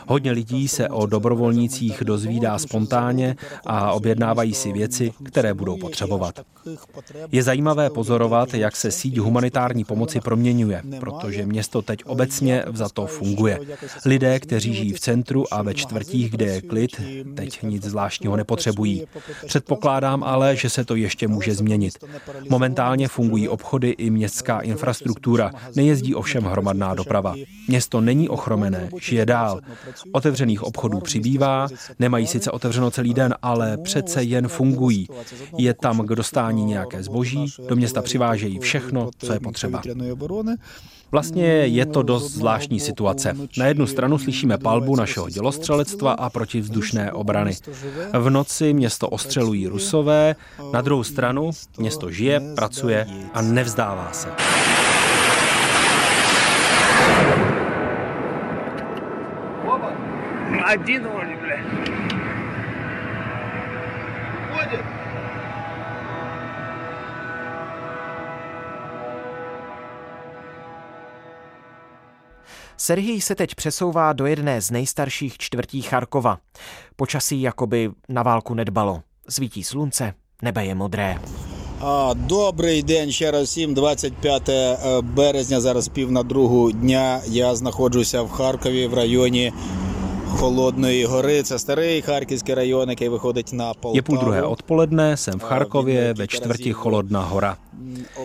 Hodně 0.08 0.32
lidí 0.32 0.68
se 0.68 0.90
o 0.90 1.06
dobrovolnících 1.06 2.04
dozvídá 2.04 2.58
spontánně 2.58 3.36
a 3.66 3.92
objednávají 3.92 4.54
si 4.54 4.72
věci, 4.72 5.14
které 5.24 5.54
budou 5.54 5.78
potřebovat. 5.78 6.40
Je 7.32 7.44
zajímavé 7.44 7.90
pozorovat, 7.90 8.54
jak 8.54 8.76
se 8.76 8.92
síť 8.92 9.18
humanitární 9.18 9.84
pomoci 9.84 10.20
proměňuje, 10.20 10.82
protože 11.00 11.46
město 11.46 11.82
teď 11.82 12.04
obecně 12.06 12.64
vzato 12.68 13.06
funguje. 13.22 13.60
Lidé, 14.06 14.40
kteří 14.40 14.74
žijí 14.74 14.94
v 14.94 15.00
centru 15.00 15.54
a 15.54 15.62
ve 15.62 15.74
čtvrtích, 15.74 16.32
kde 16.32 16.46
je 16.46 16.62
klid, 16.62 17.02
teď 17.36 17.64
nic 17.64 17.84
zvláštního 17.84 18.36
nepotřebují. 18.36 19.04
Předpokládám 19.46 20.24
ale, 20.24 20.56
že 20.56 20.70
se 20.70 20.86
to 20.86 20.96
ještě 20.96 21.28
může 21.28 21.56
změnit. 21.56 21.94
Momentálně 22.50 23.08
fungují 23.08 23.48
obchody 23.48 23.90
i 23.90 24.10
městská 24.10 24.60
infrastruktura, 24.60 25.52
nejezdí 25.76 26.16
ovšem 26.16 26.44
hromadná 26.44 26.96
doprava. 26.96 27.36
Město 27.68 28.02
není 28.02 28.30
ochromené, 28.30 28.90
žije 29.02 29.26
dál. 29.26 29.62
Otevřených 30.12 30.64
obchodů 30.64 31.00
přibývá, 31.00 31.68
nemají 32.00 32.28
sice 32.28 32.52
otevřeno 32.52 32.92
celý 32.92 33.14
den, 33.14 33.36
ale 33.42 33.78
přece 33.78 34.24
jen 34.24 34.48
fungují. 34.48 35.08
Je 35.58 35.74
tam 35.74 36.08
k 36.08 36.16
dostání 36.16 36.66
nějaké 36.66 37.04
zboží, 37.04 37.46
do 37.70 37.76
města 37.76 38.02
přivážejí 38.02 38.60
všechno, 38.60 39.10
co 39.18 39.34
je 39.34 39.40
potřeba. 39.40 39.82
Vlastně 41.13 41.47
je 41.47 41.87
to 41.87 42.03
dost 42.03 42.33
zvláštní 42.33 42.81
situace. 42.81 43.35
Na 43.59 43.67
jednu 43.67 43.87
stranu 43.87 44.19
slyšíme 44.19 44.59
palbu 44.59 44.97
našeho 44.97 45.29
dělostřelectva 45.29 46.13
a 46.13 46.31
protivzdušné 46.31 47.13
obrany. 47.13 47.53
V 48.19 48.31
noci 48.31 48.73
město 48.73 49.09
ostřelují 49.09 49.67
rusové, 49.67 50.37
na 50.73 50.81
druhou 50.81 51.05
stranu 51.05 51.51
město 51.79 52.11
žije, 52.11 52.41
pracuje 52.57 53.07
a 53.35 53.43
nevzdává 53.43 54.13
se. 54.13 54.29
Один 60.75 61.07
Serhij 72.77 73.21
se 73.21 73.35
teď 73.35 73.55
přesouvá 73.55 74.13
do 74.13 74.27
jedné 74.27 74.61
z 74.61 74.71
nejstarších 74.71 75.39
čtvrtí 75.39 75.83
Charkova. 75.83 76.39
Počasí 76.97 77.43
jakoby 77.43 77.91
na 78.09 78.23
válku 78.23 78.55
nedbalo. 78.55 79.03
Svítí 79.29 79.65
slunce, 79.65 80.15
nebe 80.43 80.65
je 80.65 80.75
modré. 80.75 81.19
А, 81.81 82.15
Добрий 82.15 82.83
день 82.83 83.13
ще 83.13 83.31
раз 83.31 83.49
всім. 83.49 83.75
25 83.75 84.49
е, 84.49 85.01
березня, 85.01 85.61
зараз 85.61 85.89
пів 85.89 86.13
на 86.13 86.23
другу 86.23 86.73
дня. 86.73 87.21
Я 87.27 87.57
знаходжуся 87.57 88.23
в 88.23 88.31
Харкові 88.31 88.87
в 88.87 88.95
районі 88.95 89.53
Холодної 90.31 91.05
гори. 91.05 91.43
Це 91.43 91.59
старий 91.59 92.03
харківський 92.03 92.55
район, 92.55 92.91
який 92.91 93.09
виходить 93.09 93.53
на 93.53 93.75
Полтаву. 93.75 93.97
Je 93.97 94.03
půl 94.03 94.19
druhé 94.19 94.43
odpoledne, 94.43 95.17
jsem 95.17 95.39
v 95.39 95.43
Charkově 95.43 96.15
ve 96.15 96.27
čtvrti 96.27 96.73
Cholodná 96.73 97.23
hora. 97.23 97.57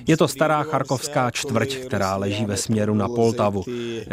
Je 0.07 0.17
to 0.17 0.27
stará 0.27 0.63
charkovská 0.63 1.31
čtvrť, 1.31 1.75
která 1.75 2.15
leží 2.15 2.45
ve 2.45 2.57
směru 2.57 2.95
na 2.95 3.07
Poltavu. 3.07 3.63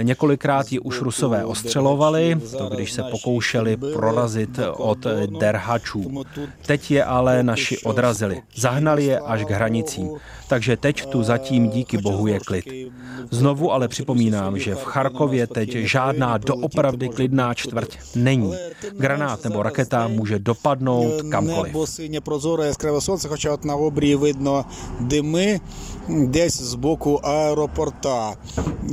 Několikrát 0.02 0.72
ji 0.72 0.78
už 0.78 1.00
rusové 1.00 1.44
ostřelovali, 1.44 2.37
to 2.58 2.68
když 2.68 2.92
se 2.92 3.02
pokoušeli 3.02 3.76
prorazit 3.76 4.58
od 4.76 4.98
derhačů. 5.38 6.24
Teď 6.66 6.90
je 6.90 7.04
ale 7.04 7.42
naši 7.42 7.78
odrazili. 7.78 8.42
Zahnali 8.54 9.04
je 9.04 9.20
až 9.20 9.44
k 9.44 9.50
hranicím. 9.50 10.11
Takže 10.48 10.76
teď 10.76 11.06
tu 11.06 11.22
zatím 11.22 11.70
díky 11.70 11.98
bohu 11.98 12.26
je 12.26 12.40
klid. 12.40 12.64
Znovu 13.30 13.72
ale 13.72 13.88
připomínám, 13.88 14.58
že 14.58 14.74
v 14.74 14.84
Charkově 14.84 15.46
teď 15.46 15.70
žádná 15.72 16.38
doopravdy 16.38 17.08
klidná 17.08 17.54
čtvrť 17.54 17.81
není. 18.14 18.54
Granát 18.98 19.44
nebo 19.44 19.62
raketa 19.62 20.08
může 20.08 20.38
dopadnout 20.38 21.22
kamkoliv. 21.30 21.72
Небо 21.72 21.87
синє 21.87 22.20
прозоре, 22.20 22.66
яскраве 22.66 23.00
сонце, 23.00 23.28
хоча 23.28 23.52
от 23.52 23.64
на 23.64 23.76
обрії 23.76 24.14
видно 24.14 24.64
дими 25.00 25.61
десь 26.08 26.62
з 26.62 26.74
боку 26.74 27.20
аеропорта. 27.22 28.37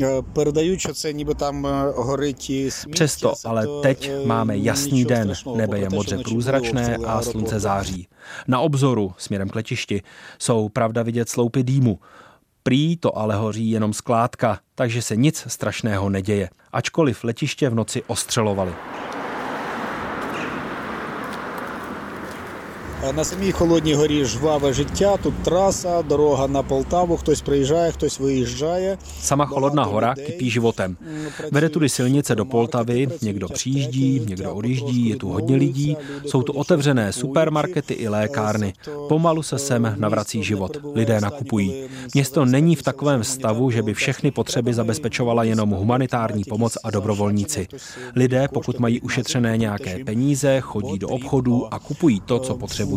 Е, 0.02 0.22
Передають, 0.34 0.80
що 0.82 0.94
це 0.94 1.14
ніби 1.14 1.34
там 1.34 1.66
е, 1.66 1.94
горить 1.96 2.50
і 2.50 2.72
сміття. 2.72 3.06
Přesto 3.06 3.36
Це 3.36 3.50
ale 3.50 3.66
то, 3.66 3.82
teď 3.82 4.12
е, 4.14 4.26
máme 4.26 4.58
jasný 4.58 4.92
nічого 4.92 5.16
den, 5.16 5.24
страшного, 5.24 5.58
nebe 5.58 5.68
про 5.68 5.78
je 5.78 5.84
те, 5.84 5.90
що 5.90 5.96
modře 5.96 6.16
вночі 6.16 6.32
průzračné 6.32 6.96
було 6.96 7.08
a 7.10 7.16
обстріли 7.16 7.34
slunce 7.34 7.56
аеропорту. 7.56 7.60
září. 7.60 8.08
Na 8.48 8.60
obzoru 8.60 9.14
směrem 9.18 9.50
k 9.50 9.56
letišti 9.56 10.04
jsou 10.38 10.70
pravda 10.70 11.04
vidět 11.04 11.30
sloupy 11.30 11.64
dýmu. 11.64 12.00
Prý 12.63 12.97
to 12.97 13.19
ale 13.19 13.37
hoří 13.37 13.71
jenom 13.71 13.93
skládka, 13.93 14.59
takže 14.75 15.03
se 15.03 15.17
nic 15.17 15.45
strašného 15.49 16.11
neděje. 16.11 16.51
Ačkoliv 16.73 17.25
letiště 17.25 17.71
v 17.71 17.75
noci 17.75 18.03
ostřelovali. 18.07 18.73
На 23.16 23.24
самій 23.24 23.52
холодній 23.52 23.94
горі 23.94 24.26
жваве 24.26 24.74
життя. 24.74 25.18
Тут 25.24 25.34
траса, 25.44 26.02
дорога 26.02 26.48
на 26.48 26.64
Полтаву. 26.64 27.18
Хтось 27.18 27.42
приїжджає, 27.42 27.92
хтось 27.92 28.20
виїжджає. 28.20 28.98
Sama 29.22 29.46
Cholodná 29.46 29.84
hora 29.84 30.16
kypí 30.16 30.50
životem. 30.50 30.98
Vede 31.52 31.70
tudy 31.70 31.90
silnice 31.90 32.36
do 32.36 32.46
Poltavy, 32.46 33.08
někdo 33.22 33.48
přijíždí, 33.50 34.22
někdo 34.28 34.56
odjíždí, 34.56 35.10
je 35.10 35.16
tu 35.16 35.30
hodně 35.30 35.56
lidí, 35.56 35.98
jsou 36.26 36.44
tu 36.44 36.54
otevřené 36.54 37.14
supermarkety 37.14 37.94
i 37.94 38.08
lékárny. 38.08 38.74
Pomalu 39.10 39.44
se 39.44 39.58
sem 39.60 39.96
navrací 39.98 40.44
život, 40.44 40.78
lidé 40.96 41.22
nakupují. 41.22 41.84
Město 42.14 42.46
není 42.46 42.76
v 42.76 42.84
takovém 42.84 43.24
stavu, 43.24 43.72
že 43.72 43.82
by 43.84 43.94
všechny 43.94 44.32
potřeby 44.32 44.74
zabezpečovala 44.74 45.44
jenom 45.44 45.70
humanitární 45.70 46.44
pomoc 46.44 46.78
a 46.84 46.92
dobrovolníci. 46.92 47.68
Lidé, 48.16 48.48
pokud 48.54 48.80
mají 48.80 49.02
ušetřené 49.02 49.58
nějaké 49.58 50.04
peníze, 50.06 50.62
chodí 50.62 51.00
do 51.00 51.08
obchodů 51.08 51.74
a 51.74 51.80
kupují 51.80 52.20
to, 52.20 52.40
co 52.40 52.56
potřebují. 52.56 52.89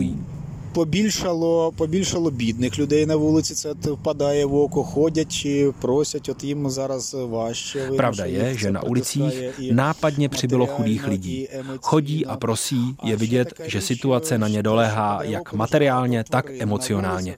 побільшало, 0.79 1.73
побільшало 1.77 2.31
бідних 2.31 2.79
людей 2.79 3.07
на 3.07 3.17
вулиці. 3.17 3.55
Це 3.55 3.91
впадає 3.91 4.45
в 4.45 4.55
око, 4.55 4.83
ходять 4.83 5.33
чи 5.33 5.73
просять. 5.81 6.29
От 6.29 6.45
їм 6.45 6.71
зараз 6.71 7.15
важче. 7.15 7.79
Видно, 7.81 7.97
Pravda 7.97 8.15
що 8.15 8.27
je, 8.27 8.49
їх 8.49 8.59
že 8.59 8.67
це 8.67 8.71
na 8.71 8.81
ulicích 8.81 9.23
притискає 9.23 9.69
і 9.69 9.73
nápadně 9.73 10.29
přibylo 10.29 10.67
chudých 10.67 11.03
матеріально, 11.03 11.13
lidí. 11.13 11.41
і 11.41 11.49
емоційно. 11.53 11.79
Chodí 11.83 12.27
a 12.27 12.37
prosí, 12.37 12.95
je 13.05 13.17
vidět, 13.17 13.61
že 13.67 13.81
situace 13.81 14.39
na 14.39 14.49
ně 14.49 14.63
doléhá 14.63 15.23
jak 15.23 15.53
materiálně, 15.53 16.25
tak 16.31 16.51
emocionálně. 16.59 17.37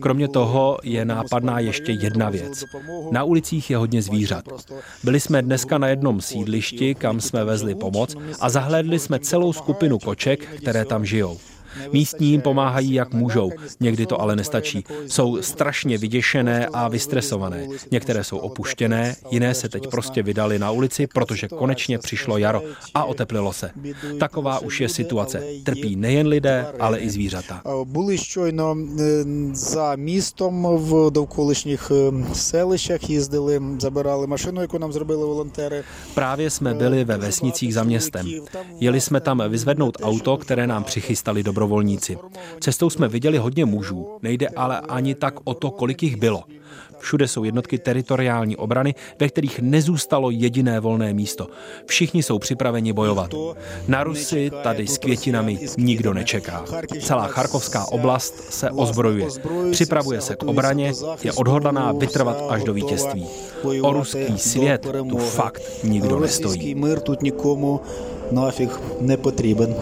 Kromě 0.00 0.28
toho 0.28 0.78
je 0.84 1.04
nápadná 1.04 1.60
ještě 1.60 1.92
jedna 1.92 2.30
věc. 2.30 2.64
Na 3.10 3.24
ulicích 3.24 3.70
je 3.70 3.76
hodně 3.76 4.02
zvířat. 4.02 4.44
Byli 5.04 5.20
jsme 5.20 5.42
dneska 5.42 5.78
na 5.78 5.88
jednom 5.88 6.20
sídlišti, 6.20 6.94
kam 6.94 7.20
jsme 7.20 7.44
vezli 7.44 7.74
pomoc 7.74 8.16
a 8.40 8.50
zahlédli 8.50 8.98
jsme 8.98 9.18
celou 9.18 9.52
skupinu 9.52 9.98
koček, 9.98 10.40
které 10.60 10.84
tam 10.84 11.04
žijou. 11.04 11.38
Místní 11.92 12.30
jim 12.30 12.40
pomáhají, 12.40 12.94
jak 12.94 13.14
můžou, 13.14 13.52
někdy 13.80 14.06
to 14.06 14.20
ale 14.20 14.36
nestačí. 14.36 14.84
Jsou 15.06 15.42
strašně 15.42 15.98
vyděšené 15.98 16.66
a 16.66 16.88
vystresované. 16.88 17.66
Některé 17.90 18.24
jsou 18.24 18.38
opuštěné, 18.38 19.16
jiné 19.30 19.54
se 19.54 19.68
teď 19.68 19.86
prostě 19.88 20.22
vydali 20.22 20.58
na 20.58 20.70
ulici, 20.70 21.06
protože 21.06 21.48
konečně 21.48 21.98
přišlo 21.98 22.38
jaro 22.38 22.62
a 22.94 23.04
oteplilo 23.04 23.52
se. 23.52 23.70
Taková 24.18 24.58
už 24.58 24.80
je 24.80 24.88
situace. 24.88 25.42
Trpí 25.64 25.96
nejen 25.96 26.26
lidé, 26.26 26.66
ale 26.80 26.98
i 26.98 27.10
zvířata. 27.10 27.62
Були 27.84 28.18
щойно 28.18 28.76
е, 28.76 29.02
за 29.52 29.96
містом 29.96 30.66
в 30.76 31.10
довколишніх 31.10 31.90
е, 31.90 32.34
селищах, 32.34 33.10
їздили, 33.10 33.60
забирали 33.78 34.26
машину, 34.26 34.60
яку 34.60 34.78
нам 34.78 34.92
зробили 34.92 35.26
волонтери. 35.26 35.84
Právě 36.14 36.50
jsme 36.50 36.74
byli 36.74 37.04
ve 37.04 37.16
vesnicích 37.16 37.74
za 37.74 37.84
městem. 37.84 38.26
Jeli 38.80 39.00
jsme 39.00 39.20
tam 39.20 39.42
vyzvednout 39.48 39.96
auto, 40.02 40.36
které 40.36 40.66
nám 40.66 40.84
přichystali 40.84 41.42
dobrovolníci. 41.62 42.18
Cestou 42.60 42.90
jsme 42.90 43.08
viděli 43.08 43.38
hodně 43.38 43.64
mužů, 43.64 44.18
nejde 44.22 44.48
ale 44.48 44.80
ani 44.80 45.14
tak 45.14 45.34
o 45.44 45.54
to, 45.54 45.70
kolik 45.70 46.02
jich 46.02 46.16
bylo. 46.16 46.42
Všude 46.98 47.28
jsou 47.28 47.44
jednotky 47.44 47.78
teritoriální 47.78 48.56
obrany, 48.56 48.94
ve 49.20 49.28
kterých 49.28 49.60
nezůstalo 49.60 50.30
jediné 50.30 50.80
volné 50.80 51.14
místo. 51.14 51.46
Všichni 51.86 52.22
jsou 52.22 52.38
připraveni 52.38 52.92
bojovat. 52.92 53.34
Na 53.88 54.04
Rusy 54.04 54.50
tady 54.62 54.86
s 54.86 54.98
květinami 54.98 55.58
nikdo 55.78 56.14
nečeká. 56.14 56.64
Celá 57.02 57.26
Charkovská 57.26 57.84
oblast 57.84 58.52
se 58.52 58.70
ozbrojuje. 58.70 59.26
Připravuje 59.70 60.20
se 60.20 60.36
k 60.36 60.42
obraně, 60.42 60.92
je 61.22 61.32
odhodlaná 61.32 61.92
vytrvat 61.92 62.44
až 62.48 62.64
do 62.64 62.72
vítězství. 62.72 63.26
O 63.82 63.92
ruský 63.92 64.38
svět 64.38 64.86
tu 65.08 65.18
fakt 65.18 65.62
nikdo 65.84 66.20
nestojí. 66.20 66.48
Російський 66.48 66.74
мир 66.74 67.00
тут 67.00 67.22
нікому 67.22 67.80
нафіг 68.30 68.80
не 69.00 69.16
потрібен. 69.16 69.74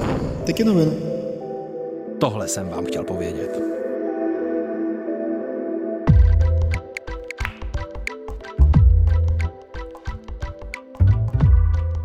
Такі 0.45 0.65
новини. 0.65 1.10
Tohle 2.22 2.48
jsem 2.48 2.70
vám 2.70 2.86
chtěl 2.86 3.04
povědět. 3.04 3.62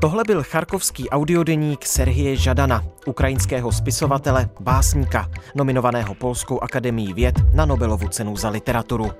Tohle 0.00 0.24
byl 0.26 0.42
charkovský 0.42 1.10
audiodeník 1.10 1.86
Serhije 1.86 2.36
Žadana, 2.36 2.84
ukrajinského 3.06 3.72
spisovatele, 3.72 4.48
básníka, 4.60 5.30
nominovaného 5.54 6.14
Polskou 6.14 6.60
akademií 6.60 7.12
věd 7.12 7.34
na 7.54 7.66
Nobelovu 7.66 8.08
cenu 8.08 8.36
za 8.36 8.48
literaturu. 8.48 9.10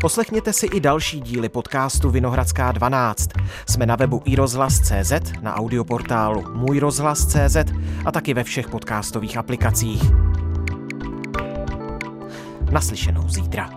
Poslechněte 0.00 0.52
si 0.52 0.66
i 0.66 0.80
další 0.80 1.20
díly 1.20 1.48
podcastu 1.48 2.10
Vinohradská 2.10 2.72
12. 2.72 3.30
Jsme 3.68 3.86
na 3.86 3.96
webu 3.96 4.22
iRozhlas.cz, 4.24 5.12
na 5.42 5.54
audioportálu 5.54 6.44
Můj 6.54 6.78
rozhlas.cz 6.78 7.56
a 8.04 8.12
taky 8.12 8.34
ve 8.34 8.44
všech 8.44 8.68
podcastových 8.68 9.36
aplikacích. 9.36 10.02
Naslyšenou 12.70 13.28
zítra. 13.28 13.70